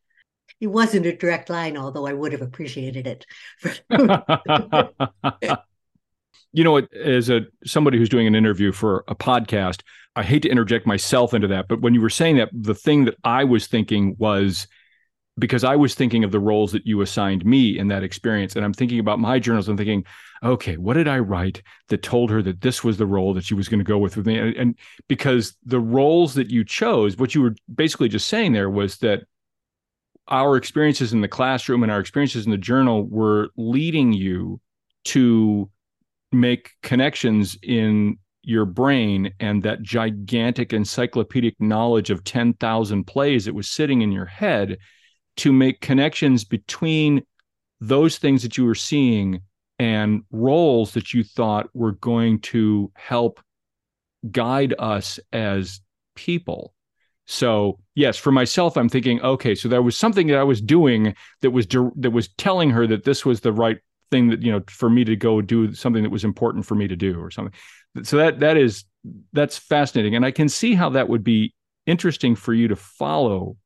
it 0.62 0.68
wasn't 0.68 1.04
a 1.06 1.16
direct 1.16 1.50
line, 1.50 1.76
although 1.76 2.06
I 2.06 2.12
would 2.12 2.30
have 2.30 2.40
appreciated 2.40 3.08
it. 3.08 3.26
you 6.52 6.62
know, 6.62 6.76
as 6.76 7.28
a 7.28 7.40
somebody 7.64 7.98
who's 7.98 8.08
doing 8.08 8.28
an 8.28 8.36
interview 8.36 8.70
for 8.70 9.02
a 9.08 9.16
podcast, 9.16 9.82
I 10.14 10.22
hate 10.22 10.42
to 10.42 10.48
interject 10.48 10.86
myself 10.86 11.34
into 11.34 11.48
that, 11.48 11.66
but 11.66 11.80
when 11.80 11.94
you 11.94 12.00
were 12.00 12.08
saying 12.08 12.36
that, 12.36 12.50
the 12.52 12.76
thing 12.76 13.06
that 13.06 13.16
I 13.24 13.42
was 13.42 13.66
thinking 13.66 14.14
was 14.20 14.68
because 15.36 15.64
I 15.64 15.74
was 15.74 15.96
thinking 15.96 16.22
of 16.22 16.30
the 16.30 16.38
roles 16.38 16.70
that 16.72 16.86
you 16.86 17.00
assigned 17.00 17.44
me 17.44 17.76
in 17.76 17.88
that 17.88 18.04
experience. 18.04 18.54
And 18.54 18.64
I'm 18.64 18.74
thinking 18.74 19.00
about 19.00 19.18
my 19.18 19.40
journals. 19.40 19.66
I'm 19.66 19.78
thinking, 19.78 20.04
okay, 20.44 20.76
what 20.76 20.94
did 20.94 21.08
I 21.08 21.18
write 21.18 21.62
that 21.88 22.02
told 22.02 22.30
her 22.30 22.42
that 22.42 22.60
this 22.60 22.84
was 22.84 22.98
the 22.98 23.06
role 23.06 23.34
that 23.34 23.44
she 23.44 23.54
was 23.54 23.68
going 23.68 23.80
to 23.80 23.84
go 23.84 23.98
with 23.98 24.16
with 24.16 24.26
me? 24.26 24.38
And, 24.38 24.54
and 24.56 24.78
because 25.08 25.56
the 25.64 25.80
roles 25.80 26.34
that 26.34 26.50
you 26.50 26.64
chose, 26.64 27.16
what 27.16 27.34
you 27.34 27.40
were 27.40 27.54
basically 27.74 28.10
just 28.10 28.28
saying 28.28 28.52
there 28.52 28.70
was 28.70 28.98
that 28.98 29.24
our 30.28 30.56
experiences 30.56 31.12
in 31.12 31.20
the 31.20 31.28
classroom 31.28 31.82
and 31.82 31.92
our 31.92 32.00
experiences 32.00 32.44
in 32.44 32.50
the 32.52 32.58
journal 32.58 33.04
were 33.06 33.48
leading 33.56 34.12
you 34.12 34.60
to 35.04 35.70
make 36.30 36.70
connections 36.82 37.58
in 37.62 38.18
your 38.42 38.64
brain 38.64 39.32
and 39.40 39.62
that 39.62 39.82
gigantic 39.82 40.72
encyclopedic 40.72 41.54
knowledge 41.60 42.10
of 42.10 42.24
10,000 42.24 43.04
plays 43.04 43.44
that 43.44 43.54
was 43.54 43.68
sitting 43.68 44.02
in 44.02 44.10
your 44.10 44.26
head 44.26 44.78
to 45.36 45.52
make 45.52 45.80
connections 45.80 46.44
between 46.44 47.22
those 47.80 48.18
things 48.18 48.42
that 48.42 48.56
you 48.56 48.64
were 48.64 48.74
seeing 48.74 49.40
and 49.78 50.22
roles 50.30 50.92
that 50.92 51.12
you 51.12 51.24
thought 51.24 51.68
were 51.74 51.92
going 51.92 52.38
to 52.40 52.90
help 52.94 53.40
guide 54.30 54.74
us 54.78 55.18
as 55.32 55.80
people. 56.14 56.74
So, 57.26 57.78
yes, 57.94 58.16
for 58.16 58.32
myself 58.32 58.76
I'm 58.76 58.88
thinking 58.88 59.20
okay, 59.22 59.54
so 59.54 59.68
there 59.68 59.82
was 59.82 59.96
something 59.96 60.26
that 60.28 60.38
I 60.38 60.42
was 60.42 60.60
doing 60.60 61.14
that 61.40 61.50
was 61.50 61.66
that 61.66 62.12
was 62.12 62.28
telling 62.36 62.70
her 62.70 62.86
that 62.86 63.04
this 63.04 63.24
was 63.24 63.40
the 63.40 63.52
right 63.52 63.78
thing 64.10 64.28
that 64.28 64.42
you 64.42 64.52
know 64.52 64.62
for 64.68 64.90
me 64.90 65.04
to 65.04 65.16
go 65.16 65.40
do 65.40 65.72
something 65.74 66.02
that 66.02 66.10
was 66.10 66.24
important 66.24 66.66
for 66.66 66.74
me 66.74 66.88
to 66.88 66.96
do 66.96 67.18
or 67.20 67.30
something. 67.30 67.54
So 68.02 68.16
that 68.16 68.40
that 68.40 68.56
is 68.56 68.84
that's 69.32 69.58
fascinating 69.58 70.14
and 70.14 70.24
I 70.24 70.30
can 70.30 70.48
see 70.48 70.74
how 70.74 70.90
that 70.90 71.08
would 71.08 71.24
be 71.24 71.54
interesting 71.86 72.34
for 72.34 72.54
you 72.54 72.68
to 72.68 72.76
follow 72.76 73.56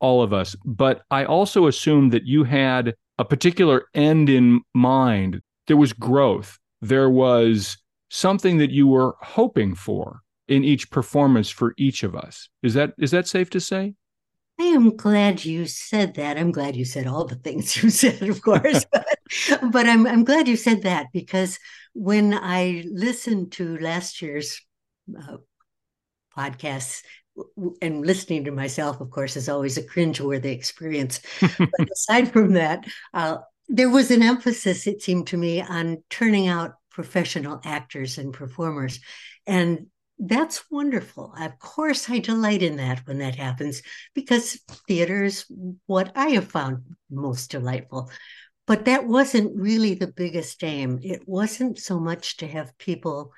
all 0.00 0.22
of 0.22 0.32
us. 0.32 0.54
But 0.64 1.02
I 1.10 1.24
also 1.24 1.66
assumed 1.66 2.12
that 2.12 2.26
you 2.26 2.44
had 2.44 2.94
a 3.18 3.24
particular 3.24 3.86
end 3.94 4.28
in 4.28 4.60
mind. 4.74 5.40
There 5.66 5.76
was 5.76 5.92
growth, 5.92 6.58
there 6.82 7.10
was 7.10 7.78
something 8.10 8.58
that 8.58 8.70
you 8.70 8.86
were 8.86 9.14
hoping 9.20 9.74
for 9.74 10.20
in 10.48 10.64
each 10.64 10.90
performance 10.90 11.50
for 11.50 11.74
each 11.76 12.02
of 12.02 12.14
us. 12.14 12.48
Is 12.62 12.74
that 12.74 12.92
is 12.98 13.10
that 13.12 13.26
safe 13.28 13.50
to 13.50 13.60
say? 13.60 13.94
I 14.60 14.64
am 14.64 14.96
glad 14.96 15.44
you 15.44 15.66
said 15.66 16.14
that. 16.14 16.38
I'm 16.38 16.52
glad 16.52 16.76
you 16.76 16.84
said 16.84 17.06
all 17.06 17.24
the 17.24 17.34
things 17.34 17.82
you 17.82 17.90
said, 17.90 18.22
of 18.22 18.40
course, 18.40 18.84
but, 18.92 19.06
but 19.70 19.88
I'm 19.88 20.06
I'm 20.06 20.24
glad 20.24 20.48
you 20.48 20.56
said 20.56 20.82
that 20.82 21.06
because 21.12 21.58
when 21.92 22.34
I 22.34 22.84
listened 22.86 23.52
to 23.52 23.78
last 23.78 24.22
year's 24.22 24.60
uh, 25.18 25.38
podcasts, 26.36 27.02
and 27.82 28.06
listening 28.06 28.44
to 28.44 28.50
myself, 28.50 29.00
of 29.00 29.10
course, 29.10 29.36
is 29.36 29.48
always 29.48 29.76
a 29.76 29.82
cringeworthy 29.82 30.52
experience. 30.54 31.20
but 31.40 31.90
aside 31.92 32.32
from 32.32 32.52
that, 32.52 32.86
uh, 33.12 33.38
there 33.68 33.90
was 33.90 34.10
an 34.10 34.22
emphasis, 34.22 34.86
it 34.86 35.02
seemed 35.02 35.26
to 35.28 35.36
me, 35.36 35.60
on 35.60 36.02
turning 36.10 36.48
out 36.48 36.74
professional 36.90 37.60
actors 37.64 38.18
and 38.18 38.32
performers. 38.32 39.00
And 39.46 39.86
that's 40.18 40.70
wonderful. 40.70 41.34
Of 41.38 41.58
course, 41.58 42.08
I 42.08 42.18
delight 42.18 42.62
in 42.62 42.76
that 42.76 43.06
when 43.06 43.18
that 43.18 43.34
happens 43.34 43.82
because 44.14 44.60
theater 44.86 45.24
is 45.24 45.44
what 45.86 46.12
I 46.14 46.28
have 46.30 46.50
found 46.50 46.84
most 47.10 47.50
delightful. 47.50 48.10
But 48.66 48.86
that 48.86 49.06
wasn't 49.06 49.56
really 49.56 49.94
the 49.94 50.06
biggest 50.06 50.62
aim. 50.64 51.00
It 51.02 51.22
wasn't 51.26 51.78
so 51.78 52.00
much 52.00 52.38
to 52.38 52.46
have 52.46 52.78
people 52.78 53.32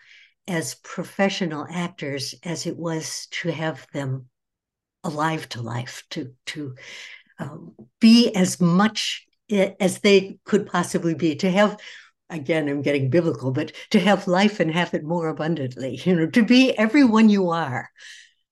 as 0.46 0.76
professional 0.76 1.66
actors 1.68 2.34
as 2.44 2.66
it 2.66 2.76
was 2.76 3.26
to 3.32 3.50
have 3.50 3.86
them 3.92 4.26
alive 5.02 5.48
to 5.50 5.62
life, 5.62 6.04
to 6.10 6.32
to 6.46 6.76
um, 7.38 7.74
be 8.00 8.32
as 8.34 8.60
much 8.60 9.26
as 9.50 10.00
they 10.00 10.38
could 10.44 10.66
possibly 10.66 11.14
be, 11.14 11.36
to 11.36 11.50
have 11.50 11.78
again 12.30 12.68
i'm 12.68 12.82
getting 12.82 13.10
biblical 13.10 13.52
but 13.52 13.72
to 13.90 14.00
have 14.00 14.26
life 14.26 14.60
and 14.60 14.70
have 14.70 14.92
it 14.94 15.04
more 15.04 15.28
abundantly 15.28 16.00
you 16.04 16.14
know 16.14 16.26
to 16.26 16.44
be 16.44 16.76
everyone 16.78 17.28
you 17.28 17.50
are 17.50 17.88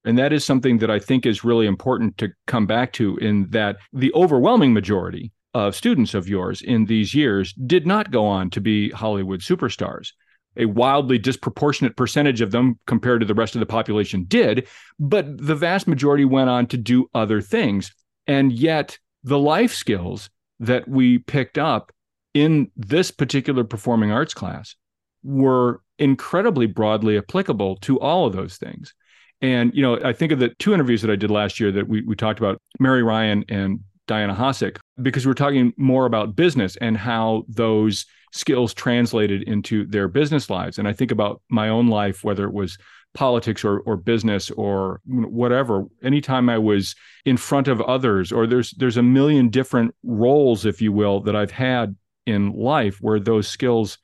and 0.05 0.19
that 0.19 0.33
is 0.33 0.45
something 0.45 0.79
that 0.79 0.91
i 0.91 0.99
think 0.99 1.27
is 1.27 1.45
really 1.45 1.67
important 1.67 2.17
to 2.19 2.31
come 2.47 2.67
back 2.67 2.93
to 2.93 3.17
in 3.19 3.49
that 3.51 3.77
the 3.93 4.13
overwhelming 4.15 4.73
majority 4.73 5.33
of 5.55 5.77
students 5.77 6.15
of 6.15 6.29
yours 6.29 6.63
in 6.63 6.87
these 6.87 7.15
years 7.15 7.53
did 7.67 7.87
not 7.87 8.11
go 8.11 8.25
on 8.25 8.51
to 8.51 8.61
be 8.61 8.91
hollywood 8.91 9.41
superstars 9.41 10.11
a 10.57 10.67
wildly 10.67 11.19
disproportionate 11.19 11.97
percentage 11.97 12.41
of 12.41 12.51
them 12.51 12.79
compared 12.87 13.21
to 13.21 13.27
the 13.27 13.35
rest 13.35 13.55
of 13.55 13.61
the 13.61 13.67
population 13.67 14.25
did, 14.25 14.69
but 14.99 15.39
the 15.39 15.55
vast 15.55 15.89
majority 15.89 16.25
went 16.25 16.51
on 16.51 16.67
to 16.69 16.77
do 16.77 17.09
other 17.15 17.41
things. 17.41 17.93
And 18.27 18.53
yet, 18.53 18.99
the 19.23 19.39
life 19.39 19.75
skills 19.75 20.31
that 20.61 20.87
we 20.89 21.19
picked 21.19 21.59
up 21.59 21.93
in 22.35 22.71
this 22.77 23.11
particular 23.11 23.65
performing 23.65 24.11
arts 24.11 24.35
class 24.35 24.75
were 25.23 25.81
incredibly 25.99 26.67
broadly 26.67 27.17
applicable 27.17 27.77
to 27.77 27.99
all 28.01 28.27
of 28.27 28.35
those 28.35 28.57
things. 28.57 28.93
And, 29.41 29.73
you 29.75 29.83
know, 29.83 29.99
I 30.05 30.13
think 30.13 30.33
of 30.33 30.39
the 30.39 30.51
two 30.59 30.75
interviews 30.75 31.03
that 31.03 31.11
I 31.11 31.17
did 31.17 31.31
last 31.31 31.61
year 31.61 31.71
that 31.73 31.89
we, 31.89 32.03
we 32.03 32.17
talked 32.17 32.39
about 32.39 32.61
Mary 32.81 33.03
Ryan 33.03 33.45
and 33.49 33.81
Diana 34.07 34.35
Hosick, 34.35 34.79
because 35.01 35.27
we're 35.27 35.35
talking 35.35 35.73
more 35.77 36.07
about 36.07 36.37
business 36.37 36.77
and 36.77 36.97
how 36.97 37.45
those 37.49 38.05
skills 38.33 38.75
translated 38.75 39.43
into 39.45 39.87
their 39.87 40.09
business 40.09 40.51
lives. 40.51 40.79
And 40.79 40.87
I 40.87 40.93
think 40.93 41.11
about 41.11 41.41
my 41.49 41.69
own 41.69 41.89
life, 41.89 42.25
whether 42.25 42.45
it 42.45 42.53
was 42.53 42.77
politics 43.15 43.65
or, 43.65 43.79
or 43.81 43.97
business 43.97 44.51
or 44.51 45.01
whatever 45.07 45.85
anytime 46.03 46.49
i 46.49 46.59
was 46.59 46.97
in 47.25 47.37
front 47.37 47.69
of 47.69 47.81
others 47.83 48.33
or 48.33 48.45
there's 48.45 48.73
there's 48.73 48.97
a 48.97 49.03
million 49.03 49.49
different 49.49 49.95
roles 50.03 50.67
if 50.67 50.83
you 50.83 50.93
will 50.93 51.21
that 51.21 51.37
i've 51.37 51.53
had 51.53 51.95
in 52.27 52.53
life 52.53 52.99
where 53.01 53.21
those 53.21 53.49
skills 53.49 53.99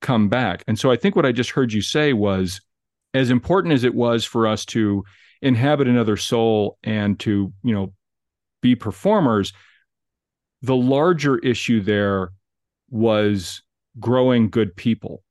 come 0.00 0.28
back. 0.28 0.64
And 0.66 0.78
so 0.78 0.90
i 0.90 0.96
think 0.96 1.16
what 1.16 1.26
i 1.26 1.32
just 1.32 1.50
heard 1.50 1.72
you 1.72 1.82
say 1.82 2.12
was 2.12 2.60
as 3.14 3.30
important 3.30 3.74
as 3.74 3.84
it 3.84 3.94
was 3.94 4.24
for 4.24 4.46
us 4.46 4.64
to 4.66 5.04
inhabit 5.42 5.88
another 5.88 6.16
soul 6.16 6.78
and 6.82 7.18
to 7.20 7.52
you 7.62 7.74
know 7.74 7.92
be 8.60 8.74
performers 8.74 9.52
the 10.62 10.76
larger 10.76 11.38
issue 11.38 11.80
there 11.80 12.32
was 12.90 13.62
growing 14.00 14.50
good 14.50 14.74
people. 14.76 15.22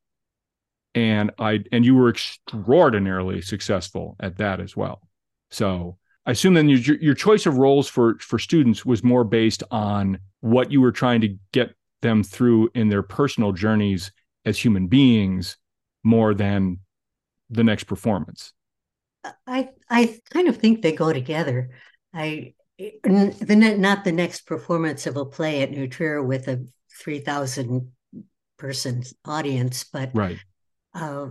And 0.96 1.32
i 1.38 1.64
and 1.72 1.86
you 1.86 1.96
were 1.96 2.10
extraordinarily 2.10 3.42
successful 3.42 4.16
at 4.20 4.38
that 4.38 4.60
as 4.60 4.76
well. 4.76 5.02
So 5.52 5.98
i 6.26 6.32
assume 6.32 6.56
then 6.56 6.70
your, 6.70 6.98
your 6.98 7.14
choice 7.14 7.46
of 7.46 7.58
roles 7.58 7.88
for 7.88 8.18
for 8.20 8.40
students 8.40 8.86
was 8.86 9.04
more 9.04 9.24
based 9.24 9.64
on 9.70 10.20
what 10.40 10.72
you 10.72 10.82
were 10.82 10.92
trying 10.92 11.22
to 11.22 11.36
get 11.52 11.76
them 12.02 12.24
through 12.24 12.70
in 12.76 12.90
their 12.90 13.04
personal 13.04 13.52
journeys 13.52 14.12
as 14.46 14.64
human 14.64 14.88
beings 14.88 15.58
more 16.04 16.34
than 16.34 16.80
the 17.50 17.64
next 17.64 17.86
performance. 17.86 18.54
I 19.46 19.70
i 19.90 20.20
kind 20.30 20.48
of 20.48 20.58
think 20.58 20.82
they 20.82 20.94
go 20.94 21.12
together. 21.12 21.72
I 22.14 22.54
the 22.78 23.76
not 23.78 24.04
the 24.04 24.12
next 24.12 24.42
performance 24.42 25.08
of 25.08 25.18
a 25.18 25.26
play 25.26 25.64
at 25.64 25.72
New 25.72 25.88
Trier 25.88 26.24
with 26.24 26.48
a 26.48 26.66
3,000 27.02 27.92
person 28.58 29.04
audience, 29.26 29.84
but 29.84 30.12
right. 30.14 30.38
Uh, 30.94 31.30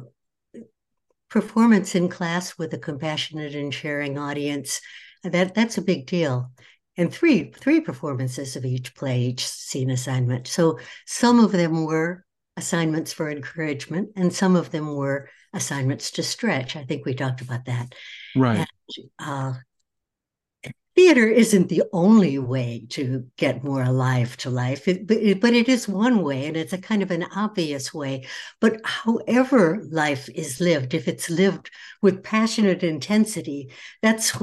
performance 1.29 1.95
in 1.95 2.09
class 2.09 2.57
with 2.57 2.73
a 2.73 2.79
compassionate 2.79 3.55
and 3.55 3.75
sharing 3.75 4.17
audience 4.17 4.81
that 5.25 5.55
that's 5.55 5.77
a 5.77 5.83
big 5.83 6.07
deal 6.07 6.53
and 6.97 7.13
three 7.13 7.53
three 7.53 7.81
performances 7.81 8.57
of 8.57 8.65
each 8.65 8.95
play 8.95 9.23
each 9.23 9.47
scene 9.47 9.91
assignment. 9.91 10.47
So 10.47 10.79
some 11.07 11.41
of 11.41 11.53
them 11.53 11.85
were 11.85 12.25
assignments 12.57 13.13
for 13.13 13.31
encouragement 13.31 14.11
and 14.17 14.33
some 14.33 14.57
of 14.57 14.71
them 14.71 14.95
were 14.95 15.29
assignments 15.53 16.13
to 16.13 16.23
stretch. 16.23 16.77
I 16.77 16.85
think 16.85 17.05
we 17.05 17.15
talked 17.15 17.43
about 17.43 17.67
that. 17.67 17.95
Right. 18.35 18.59
And, 18.59 19.09
uh, 19.19 19.55
theater 20.97 21.29
isn't 21.29 21.69
the 21.69 21.83
only 21.93 22.39
way 22.39 22.87
to 22.89 23.27
get 23.37 23.63
more 23.63 23.83
alive 23.83 24.35
to 24.39 24.49
life, 24.49 24.89
it, 24.89 25.07
but, 25.07 25.19
it, 25.19 25.41
but 25.43 25.53
it 25.53 25.69
is 25.69 25.87
one 25.87 26.23
way, 26.23 26.47
and 26.47 26.57
it's 26.57 26.73
a 26.73 26.79
kind 26.79 27.03
of 27.03 27.11
an 27.11 27.27
obvious 27.37 27.93
way. 27.93 28.25
But 28.63 28.81
however 28.83 29.85
life 29.91 30.29
is 30.35 30.59
lived, 30.59 30.95
if 30.95 31.07
it's 31.07 31.29
lived 31.29 31.71
with 32.01 32.23
passionate 32.23 32.83
intensity, 32.83 33.71
that's 34.01 34.35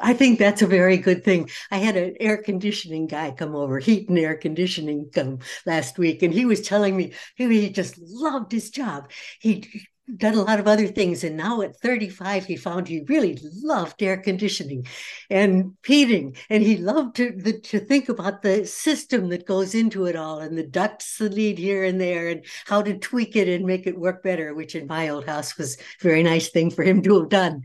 I 0.00 0.14
think 0.14 0.38
that's 0.38 0.62
a 0.62 0.66
very 0.66 0.96
good 0.96 1.24
thing. 1.24 1.50
I 1.70 1.78
had 1.78 1.96
an 1.96 2.16
air 2.20 2.36
conditioning 2.36 3.06
guy 3.06 3.30
come 3.30 3.54
over, 3.54 3.78
heat 3.78 4.08
and 4.08 4.18
air 4.18 4.36
conditioning 4.36 5.10
come 5.12 5.38
last 5.66 5.98
week, 5.98 6.22
and 6.22 6.32
he 6.32 6.44
was 6.44 6.60
telling 6.60 6.96
me 6.96 7.12
he 7.36 7.70
just 7.70 7.98
loved 7.98 8.52
his 8.52 8.70
job. 8.70 9.10
He 9.40 9.86
done 10.16 10.34
a 10.34 10.42
lot 10.42 10.58
of 10.58 10.66
other 10.66 10.86
things. 10.86 11.24
And 11.24 11.36
now 11.36 11.60
at 11.62 11.76
35, 11.80 12.46
he 12.46 12.56
found 12.56 12.88
he 12.88 13.02
really 13.08 13.38
loved 13.62 14.02
air 14.02 14.16
conditioning 14.16 14.86
and 15.28 15.76
heating. 15.84 16.36
And 16.48 16.62
he 16.62 16.76
loved 16.76 17.16
to, 17.16 17.32
the, 17.32 17.60
to 17.60 17.80
think 17.80 18.08
about 18.08 18.42
the 18.42 18.66
system 18.66 19.28
that 19.28 19.46
goes 19.46 19.74
into 19.74 20.06
it 20.06 20.16
all 20.16 20.40
and 20.40 20.56
the 20.56 20.66
ducts 20.66 21.18
that 21.18 21.34
lead 21.34 21.58
here 21.58 21.84
and 21.84 22.00
there 22.00 22.28
and 22.28 22.44
how 22.66 22.82
to 22.82 22.98
tweak 22.98 23.36
it 23.36 23.48
and 23.48 23.66
make 23.66 23.86
it 23.86 23.98
work 23.98 24.22
better, 24.22 24.54
which 24.54 24.74
in 24.74 24.86
my 24.86 25.08
old 25.08 25.26
house 25.26 25.56
was 25.58 25.76
a 25.76 26.02
very 26.02 26.22
nice 26.22 26.48
thing 26.48 26.70
for 26.70 26.82
him 26.82 27.02
to 27.02 27.20
have 27.20 27.28
done. 27.28 27.62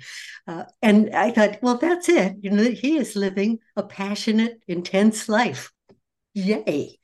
Uh, 0.48 0.64
and 0.82 1.16
I 1.16 1.32
thought, 1.32 1.60
well, 1.62 1.78
that's 1.78 2.10
it. 2.10 2.36
You 2.42 2.52
know, 2.52 2.64
he 2.64 2.98
is 2.98 3.16
living 3.16 3.60
a 3.76 3.84
passionate, 3.84 4.60
intense 4.68 5.30
life. 5.30 5.72
Yay. 6.34 7.00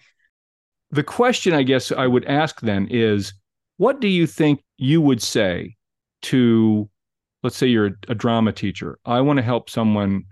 The 0.92 1.04
question 1.04 1.54
I 1.54 1.64
guess 1.64 1.92
I 1.92 2.08
would 2.08 2.26
ask 2.26 2.62
then 2.62 2.88
is 2.90 3.34
what 3.80 4.02
do 4.02 4.10
you 4.10 4.28
think 4.28 4.62
you 4.78 5.00
would 5.00 5.22
say 5.22 5.78
to, 6.24 6.90
let's 7.44 7.56
say 7.56 7.68
you're 7.68 7.92
a 8.10 8.14
drama 8.14 8.52
teacher? 8.52 9.00
I 9.06 9.22
want 9.22 9.38
to 9.38 9.44
help 9.44 9.70
someone 9.70 10.26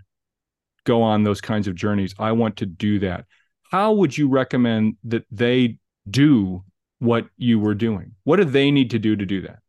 go 0.84 1.00
on 1.00 1.24
those 1.24 1.40
kinds 1.40 1.66
of 1.66 1.74
journeys. 1.74 2.14
I 2.18 2.32
want 2.32 2.58
to 2.58 2.66
do 2.66 2.98
that. 2.98 3.24
How 3.70 3.94
would 3.94 4.18
you 4.18 4.28
recommend 4.28 4.98
that 5.04 5.24
they 5.30 5.78
do 6.10 6.62
what 6.98 7.24
you 7.38 7.58
were 7.58 7.74
doing? 7.74 8.12
What 8.24 8.36
do 8.36 8.44
they 8.44 8.70
need 8.70 8.90
to 8.90 8.98
do 8.98 9.16
to 9.16 9.24
do 9.24 9.40
that? 9.40 9.60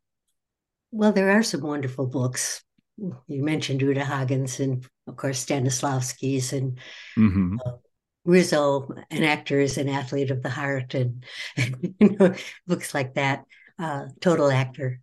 Well, 0.92 1.14
there 1.14 1.32
are 1.32 1.44
some 1.44 1.62
wonderful 1.62 2.06
books. 2.06 2.62
You 2.98 3.44
mentioned 3.44 3.82
Uta 3.82 4.02
Hagens 4.02 4.60
and, 4.60 4.86
of 5.08 5.16
course, 5.16 5.46
Stanislavski's 5.46 6.52
and 6.52 6.78
mm-hmm. 7.18 7.56
uh, 7.66 7.78
Rizzo, 8.26 8.90
an 9.10 9.24
actor, 9.24 9.62
is 9.62 9.78
an 9.78 9.88
athlete 9.88 10.32
of 10.32 10.44
the 10.44 10.50
heart, 10.50 10.96
and, 10.96 11.24
and 11.56 11.96
you 12.02 12.18
know, 12.20 12.36
books 12.68 12.94
like 12.94 13.14
that. 13.14 13.46
Uh, 13.80 14.08
Total 14.20 14.52
Actor. 14.52 15.00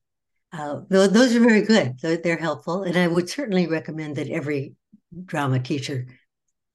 Uh, 0.53 0.81
those 0.89 1.35
are 1.35 1.41
very 1.41 1.63
good. 1.63 1.99
They're, 2.01 2.19
they're 2.19 2.37
helpful, 2.37 2.83
and 2.83 2.97
I 2.97 3.09
would 3.09 3.29
certainly 3.29 3.67
recommend 3.67 4.17
that 4.17 4.29
every 4.29 4.75
drama 5.25 5.59
teacher 5.61 6.07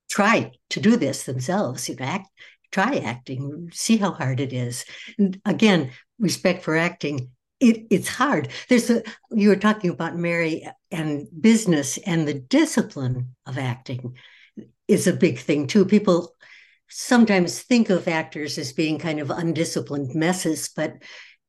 try 0.10 0.52
to 0.72 0.80
do 0.80 0.98
this 0.98 1.24
themselves. 1.24 1.88
You 1.88 1.96
know, 1.96 2.06
act, 2.06 2.30
try 2.72 2.98
acting, 2.98 3.70
see 3.74 3.98
how 3.98 4.12
hard 4.12 4.40
it 4.40 4.54
is. 4.54 4.86
And 5.18 5.40
again, 5.46 5.92
respect 6.20 6.64
for 6.64 6.76
acting. 6.76 7.30
It, 7.60 7.86
it's 7.90 8.08
hard. 8.08 8.50
There's 8.70 8.90
a 8.90 9.04
you 9.32 9.50
were 9.50 9.56
talking 9.56 9.92
about 9.92 10.18
Mary 10.18 10.68
and 10.90 11.28
business 11.40 11.98
and 12.00 12.28
the 12.28 12.34
discipline 12.34 13.36
of 13.46 13.58
acting 13.58 14.16
is 14.88 15.08
a 15.08 15.14
big 15.14 15.40
thing 15.40 15.68
too. 15.68 15.86
People 15.86 16.36
sometimes 16.90 17.62
think 17.62 17.90
of 17.90 18.08
actors 18.08 18.58
as 18.58 18.74
being 18.74 19.00
kind 19.00 19.20
of 19.20 19.30
undisciplined 19.30 20.14
messes, 20.16 20.70
but 20.76 20.96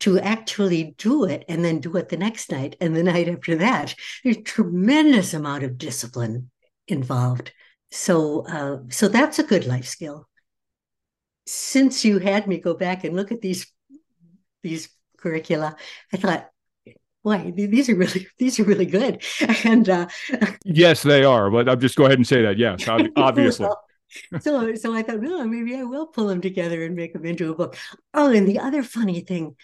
to 0.02 0.18
actually 0.18 0.96
do 0.98 1.24
it 1.24 1.44
and 1.48 1.64
then 1.64 1.78
do 1.78 1.96
it 1.96 2.08
the 2.08 2.16
next 2.16 2.50
night 2.50 2.74
and 2.80 2.94
the 2.94 3.02
night 3.14 3.28
after 3.28 3.54
that, 3.56 3.94
there's 4.24 4.36
a 4.36 4.42
tremendous 4.42 5.32
amount 5.32 5.62
of 5.62 5.78
discipline 5.78 6.50
involved. 6.88 7.52
So, 7.92 8.44
uh, 8.46 8.78
so 8.88 9.06
that's 9.06 9.38
a 9.38 9.44
good 9.44 9.66
life 9.66 9.86
skill. 9.86 10.28
Since 11.46 12.04
you 12.04 12.18
had 12.18 12.48
me 12.48 12.58
go 12.58 12.74
back 12.74 13.04
and 13.04 13.14
look 13.14 13.30
at 13.30 13.40
these 13.40 13.66
these 14.62 14.88
curricula, 15.18 15.76
I 16.12 16.16
thought, 16.16 16.48
boy, 17.22 17.52
these 17.54 17.88
are 17.88 17.94
really 17.94 18.26
these 18.38 18.58
are 18.58 18.64
really 18.64 18.86
good. 18.86 19.22
And 19.64 19.88
uh, 19.88 20.08
yes, 20.64 21.02
they 21.02 21.22
are. 21.22 21.50
But 21.50 21.68
I'll 21.68 21.76
just 21.76 21.96
go 21.96 22.06
ahead 22.06 22.18
and 22.18 22.26
say 22.26 22.42
that. 22.42 22.58
Yes, 22.58 22.88
obviously. 23.16 23.68
so 24.40 24.74
so 24.74 24.94
I 24.94 25.02
thought, 25.02 25.20
well, 25.20 25.44
maybe 25.44 25.76
I 25.76 25.84
will 25.84 26.06
pull 26.06 26.26
them 26.26 26.40
together 26.40 26.82
and 26.84 26.96
make 26.96 27.12
them 27.12 27.24
into 27.24 27.50
a 27.50 27.54
book. 27.54 27.76
Oh, 28.14 28.32
and 28.32 28.48
the 28.48 28.60
other 28.60 28.82
funny 28.82 29.20
thing, 29.20 29.56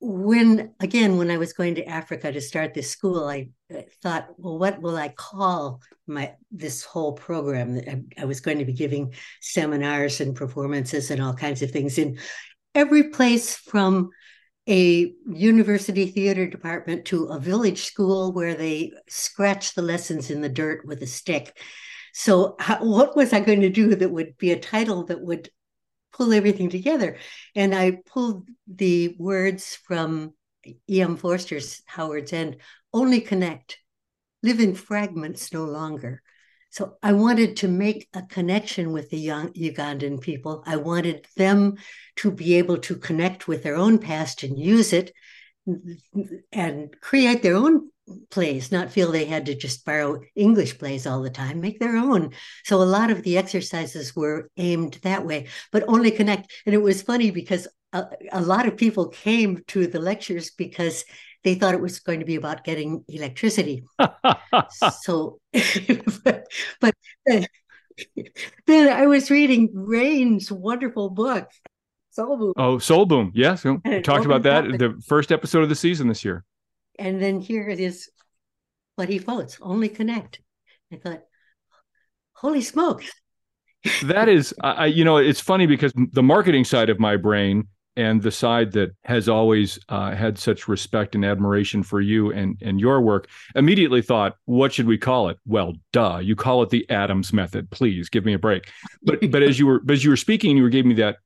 when 0.00 0.74
again, 0.80 1.16
when 1.16 1.30
I 1.30 1.38
was 1.38 1.52
going 1.52 1.74
to 1.76 1.84
Africa 1.84 2.30
to 2.30 2.40
start 2.40 2.72
this 2.72 2.90
school, 2.90 3.28
I 3.28 3.48
uh, 3.74 3.82
thought, 4.02 4.28
well, 4.36 4.58
what 4.58 4.80
will 4.80 4.96
I 4.96 5.08
call 5.08 5.80
my 6.06 6.34
this 6.52 6.84
whole 6.84 7.12
program? 7.12 7.74
That 7.74 7.88
I, 7.88 8.22
I 8.22 8.24
was 8.24 8.40
going 8.40 8.58
to 8.58 8.64
be 8.64 8.72
giving 8.72 9.14
seminars 9.40 10.20
and 10.20 10.36
performances 10.36 11.10
and 11.10 11.20
all 11.20 11.34
kinds 11.34 11.62
of 11.62 11.72
things 11.72 11.98
in 11.98 12.18
every 12.74 13.10
place 13.10 13.56
from 13.56 14.10
a 14.68 15.12
university 15.26 16.06
theater 16.06 16.46
department 16.46 17.06
to 17.06 17.24
a 17.26 17.40
village 17.40 17.84
school 17.84 18.32
where 18.32 18.54
they 18.54 18.92
scratch 19.08 19.74
the 19.74 19.82
lessons 19.82 20.30
in 20.30 20.42
the 20.42 20.48
dirt 20.48 20.86
with 20.86 21.02
a 21.02 21.06
stick. 21.06 21.58
So, 22.12 22.54
how, 22.60 22.84
what 22.84 23.16
was 23.16 23.32
I 23.32 23.40
going 23.40 23.62
to 23.62 23.70
do 23.70 23.94
that 23.96 24.10
would 24.10 24.36
be 24.38 24.52
a 24.52 24.58
title 24.58 25.04
that 25.04 25.20
would 25.22 25.48
pull 26.18 26.34
everything 26.34 26.68
together? 26.68 27.16
And 27.54 27.74
I 27.74 28.02
pulled 28.04 28.48
the 28.66 29.16
words 29.18 29.76
from 29.76 30.34
E.M. 30.90 31.16
Forster's 31.16 31.80
Howards 31.86 32.32
End 32.32 32.56
only 32.92 33.20
connect, 33.20 33.78
live 34.42 34.60
in 34.60 34.74
fragments 34.74 35.52
no 35.52 35.64
longer. 35.64 36.22
So 36.70 36.96
I 37.02 37.12
wanted 37.12 37.56
to 37.58 37.68
make 37.68 38.08
a 38.12 38.22
connection 38.22 38.92
with 38.92 39.08
the 39.08 39.18
young 39.18 39.52
Ugandan 39.54 40.20
people. 40.20 40.62
I 40.66 40.76
wanted 40.76 41.26
them 41.36 41.76
to 42.16 42.30
be 42.30 42.54
able 42.54 42.78
to 42.78 42.96
connect 42.96 43.48
with 43.48 43.62
their 43.62 43.76
own 43.76 43.98
past 43.98 44.42
and 44.42 44.58
use 44.58 44.92
it 44.92 45.12
and 46.52 47.00
create 47.00 47.42
their 47.42 47.56
own 47.56 47.90
plays, 48.30 48.72
not 48.72 48.90
feel 48.90 49.10
they 49.10 49.24
had 49.24 49.46
to 49.46 49.54
just 49.54 49.84
borrow 49.84 50.20
English 50.34 50.78
plays 50.78 51.06
all 51.06 51.22
the 51.22 51.30
time, 51.30 51.60
make 51.60 51.78
their 51.78 51.96
own. 51.96 52.32
So 52.64 52.82
a 52.82 52.84
lot 52.84 53.10
of 53.10 53.22
the 53.22 53.38
exercises 53.38 54.14
were 54.14 54.50
aimed 54.56 54.98
that 55.02 55.24
way, 55.24 55.48
but 55.72 55.84
only 55.88 56.10
connect. 56.10 56.52
And 56.66 56.74
it 56.74 56.82
was 56.82 57.02
funny 57.02 57.30
because 57.30 57.68
a, 57.92 58.06
a 58.32 58.40
lot 58.40 58.66
of 58.66 58.76
people 58.76 59.08
came 59.08 59.62
to 59.68 59.86
the 59.86 59.98
lectures 59.98 60.50
because 60.50 61.04
they 61.44 61.54
thought 61.54 61.74
it 61.74 61.80
was 61.80 62.00
going 62.00 62.20
to 62.20 62.26
be 62.26 62.36
about 62.36 62.64
getting 62.64 63.04
electricity. 63.08 63.84
so, 65.00 65.40
but, 66.24 66.46
but 66.80 66.94
then, 67.26 67.46
then 68.66 68.92
I 68.92 69.06
was 69.06 69.30
reading 69.30 69.70
Rainn's 69.72 70.50
wonderful 70.50 71.10
book, 71.10 71.48
Soul 72.10 72.36
Boom. 72.36 72.52
Oh, 72.56 72.78
Soul 72.78 73.06
Boom. 73.06 73.32
Yes. 73.34 73.64
we 73.64 74.02
talked 74.02 74.26
about 74.26 74.42
that 74.42 74.66
in 74.66 74.76
the 74.76 75.00
first 75.06 75.30
episode 75.30 75.62
of 75.62 75.68
the 75.68 75.76
season 75.76 76.08
this 76.08 76.24
year. 76.24 76.44
And 76.98 77.22
then 77.22 77.40
here 77.40 77.68
it 77.68 77.80
is 77.80 78.10
what 78.96 79.08
he 79.08 79.20
quotes 79.20 79.58
only 79.60 79.88
connect. 79.88 80.40
I 80.92 80.96
thought, 80.96 81.22
holy 82.32 82.62
smokes. 82.62 83.10
that 84.02 84.28
is, 84.28 84.52
I, 84.62 84.86
you 84.86 85.04
know, 85.04 85.18
it's 85.18 85.40
funny 85.40 85.66
because 85.66 85.92
the 86.12 86.22
marketing 86.22 86.64
side 86.64 86.90
of 86.90 86.98
my 86.98 87.16
brain 87.16 87.68
and 87.98 88.22
the 88.22 88.30
side 88.30 88.72
that 88.72 88.90
has 89.02 89.28
always 89.28 89.78
uh, 89.88 90.14
had 90.14 90.38
such 90.38 90.68
respect 90.68 91.16
and 91.16 91.24
admiration 91.24 91.82
for 91.82 92.00
you 92.00 92.32
and, 92.32 92.56
and 92.62 92.80
your 92.80 93.00
work 93.00 93.28
immediately 93.56 94.02
thought, 94.02 94.36
what 94.44 94.72
should 94.72 94.86
we 94.86 94.96
call 94.96 95.28
it? 95.28 95.38
Well, 95.46 95.74
duh, 95.92 96.18
you 96.18 96.36
call 96.36 96.62
it 96.62 96.70
the 96.70 96.88
Adams 96.90 97.32
method. 97.32 97.70
Please 97.70 98.08
give 98.08 98.24
me 98.24 98.34
a 98.34 98.38
break. 98.38 98.70
But 99.02 99.18
but 99.32 99.42
as 99.42 99.58
you 99.58 99.66
were 99.66 99.82
as 99.90 100.04
you 100.04 100.10
were 100.10 100.16
speaking, 100.16 100.56
you 100.56 100.62
were 100.62 100.68
giving 100.68 100.90
me 100.90 100.94
that 100.96 101.16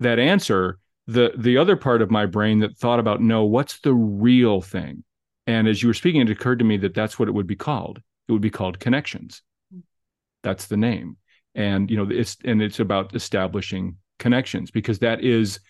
that 0.00 0.18
answer. 0.18 0.78
The 1.08 1.32
the 1.36 1.58
other 1.58 1.74
part 1.74 2.02
of 2.02 2.12
my 2.12 2.26
brain 2.26 2.60
that 2.60 2.78
thought 2.78 3.00
about 3.00 3.20
no, 3.20 3.44
what's 3.44 3.80
the 3.80 3.92
real 3.92 4.60
thing? 4.60 5.02
And 5.46 5.66
as 5.66 5.82
you 5.82 5.88
were 5.88 5.94
speaking, 5.94 6.20
it 6.20 6.30
occurred 6.30 6.60
to 6.60 6.64
me 6.64 6.76
that 6.78 6.94
that's 6.94 7.18
what 7.18 7.28
it 7.28 7.32
would 7.32 7.46
be 7.46 7.56
called. 7.56 8.00
It 8.28 8.32
would 8.32 8.42
be 8.42 8.50
called 8.50 8.78
connections. 8.78 9.42
That's 10.42 10.66
the 10.66 10.76
name. 10.76 11.16
And 11.54 11.90
you 11.90 11.96
know, 11.96 12.08
it's 12.10 12.36
and 12.44 12.62
it's 12.62 12.80
about 12.80 13.14
establishing 13.14 13.96
connections 14.18 14.70
because 14.70 14.98
that 15.00 15.22
is 15.22 15.60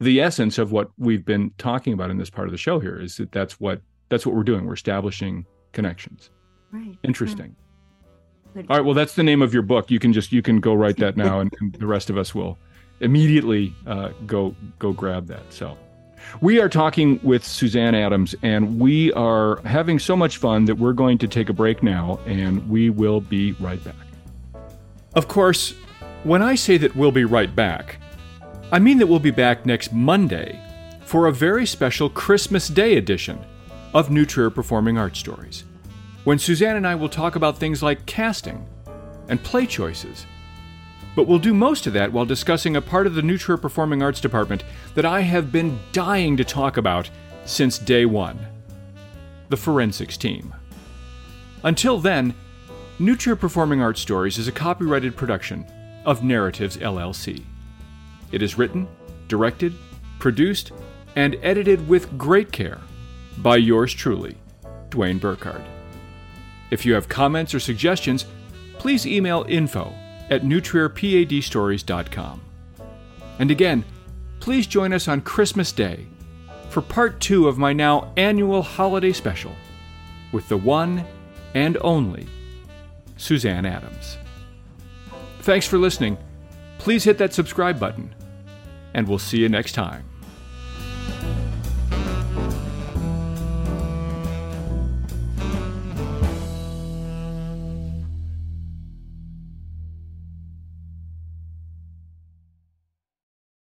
the 0.00 0.20
essence 0.20 0.58
of 0.58 0.72
what 0.72 0.90
we've 0.98 1.24
been 1.24 1.50
talking 1.58 1.92
about 1.92 2.10
in 2.10 2.18
this 2.18 2.30
part 2.30 2.48
of 2.48 2.52
the 2.52 2.58
show 2.58 2.78
here 2.78 3.00
is 3.00 3.16
that 3.16 3.32
that's 3.32 3.58
what 3.58 3.80
that's 4.08 4.24
what 4.24 4.34
we're 4.34 4.44
doing. 4.44 4.66
We're 4.66 4.74
establishing 4.74 5.44
connections. 5.72 6.30
Right. 6.70 6.96
Interesting. 7.02 7.56
All 8.56 8.62
right. 8.68 8.84
Well 8.84 8.94
that's 8.94 9.14
the 9.14 9.22
name 9.22 9.42
of 9.42 9.52
your 9.52 9.62
book. 9.62 9.90
You 9.90 9.98
can 9.98 10.12
just 10.12 10.32
you 10.32 10.42
can 10.42 10.60
go 10.60 10.74
write 10.74 10.96
that 10.98 11.16
now 11.16 11.40
and, 11.40 11.52
and 11.60 11.72
the 11.74 11.86
rest 11.86 12.08
of 12.08 12.16
us 12.16 12.34
will 12.34 12.58
immediately 13.00 13.74
uh, 13.86 14.10
go 14.26 14.54
go 14.78 14.92
grab 14.92 15.26
that. 15.26 15.52
So 15.52 15.76
we 16.40 16.60
are 16.60 16.68
talking 16.68 17.20
with 17.22 17.44
suzanne 17.44 17.94
adams 17.94 18.34
and 18.42 18.78
we 18.78 19.12
are 19.12 19.60
having 19.62 19.98
so 19.98 20.16
much 20.16 20.36
fun 20.36 20.64
that 20.64 20.76
we're 20.76 20.92
going 20.92 21.18
to 21.18 21.28
take 21.28 21.48
a 21.48 21.52
break 21.52 21.82
now 21.82 22.18
and 22.26 22.68
we 22.68 22.90
will 22.90 23.20
be 23.20 23.52
right 23.52 23.82
back 23.84 23.94
of 25.14 25.28
course 25.28 25.74
when 26.24 26.42
i 26.42 26.54
say 26.54 26.76
that 26.76 26.94
we'll 26.96 27.12
be 27.12 27.24
right 27.24 27.54
back 27.54 27.98
I 28.72 28.80
mean 28.80 28.98
that 28.98 29.06
we'll 29.06 29.20
be 29.20 29.30
back 29.30 29.64
next 29.64 29.92
Monday 29.92 30.60
for 31.04 31.28
a 31.28 31.32
very 31.32 31.66
special 31.66 32.10
Christmas 32.10 32.66
Day 32.66 32.96
edition 32.96 33.38
of 33.94 34.10
New 34.10 34.26
Trier 34.26 34.50
Performing 34.50 34.98
Arts 34.98 35.20
Stories, 35.20 35.62
when 36.24 36.40
Suzanne 36.40 36.74
and 36.74 36.84
I 36.84 36.96
will 36.96 37.08
talk 37.08 37.36
about 37.36 37.58
things 37.58 37.80
like 37.80 38.06
casting 38.06 38.66
and 39.28 39.40
play 39.40 39.66
choices. 39.66 40.26
But 41.16 41.26
we'll 41.26 41.38
do 41.38 41.54
most 41.54 41.86
of 41.86 41.94
that 41.94 42.12
while 42.12 42.26
discussing 42.26 42.76
a 42.76 42.82
part 42.82 43.06
of 43.06 43.14
the 43.14 43.22
New 43.22 43.38
Trier 43.38 43.56
Performing 43.56 44.02
Arts 44.02 44.20
Department 44.20 44.62
that 44.94 45.06
I 45.06 45.22
have 45.22 45.50
been 45.50 45.80
dying 45.90 46.36
to 46.36 46.44
talk 46.44 46.76
about 46.76 47.10
since 47.46 47.78
day 47.78 48.04
one 48.04 48.38
the 49.48 49.56
forensics 49.56 50.16
team. 50.16 50.52
Until 51.62 51.98
then, 51.98 52.34
New 52.98 53.16
Trier 53.16 53.36
Performing 53.36 53.80
Arts 53.80 54.00
Stories 54.00 54.38
is 54.38 54.48
a 54.48 54.52
copyrighted 54.52 55.16
production 55.16 55.64
of 56.04 56.22
Narratives 56.22 56.76
LLC. 56.76 57.44
It 58.32 58.42
is 58.42 58.58
written, 58.58 58.88
directed, 59.28 59.72
produced, 60.18 60.72
and 61.14 61.36
edited 61.42 61.88
with 61.88 62.18
great 62.18 62.50
care 62.50 62.80
by 63.38 63.56
yours 63.56 63.94
truly, 63.94 64.36
Dwayne 64.90 65.20
Burkhardt. 65.20 65.62
If 66.72 66.84
you 66.84 66.94
have 66.94 67.08
comments 67.08 67.54
or 67.54 67.60
suggestions, 67.60 68.26
please 68.78 69.06
email 69.06 69.46
info 69.48 69.94
at 70.30 70.42
nutrierpadstories.com. 70.42 72.40
And 73.38 73.50
again, 73.50 73.84
please 74.40 74.66
join 74.66 74.92
us 74.92 75.08
on 75.08 75.20
Christmas 75.20 75.72
Day 75.72 76.06
for 76.70 76.82
part 76.82 77.20
two 77.20 77.48
of 77.48 77.58
my 77.58 77.72
now 77.72 78.12
annual 78.16 78.62
holiday 78.62 79.12
special 79.12 79.52
with 80.32 80.48
the 80.48 80.56
one 80.56 81.04
and 81.54 81.78
only 81.80 82.26
Suzanne 83.16 83.66
Adams. 83.66 84.18
Thanks 85.40 85.66
for 85.66 85.78
listening. 85.78 86.18
Please 86.78 87.04
hit 87.04 87.18
that 87.18 87.32
subscribe 87.32 87.80
button, 87.80 88.14
and 88.94 89.08
we'll 89.08 89.18
see 89.18 89.38
you 89.38 89.48
next 89.48 89.72
time. 89.72 90.04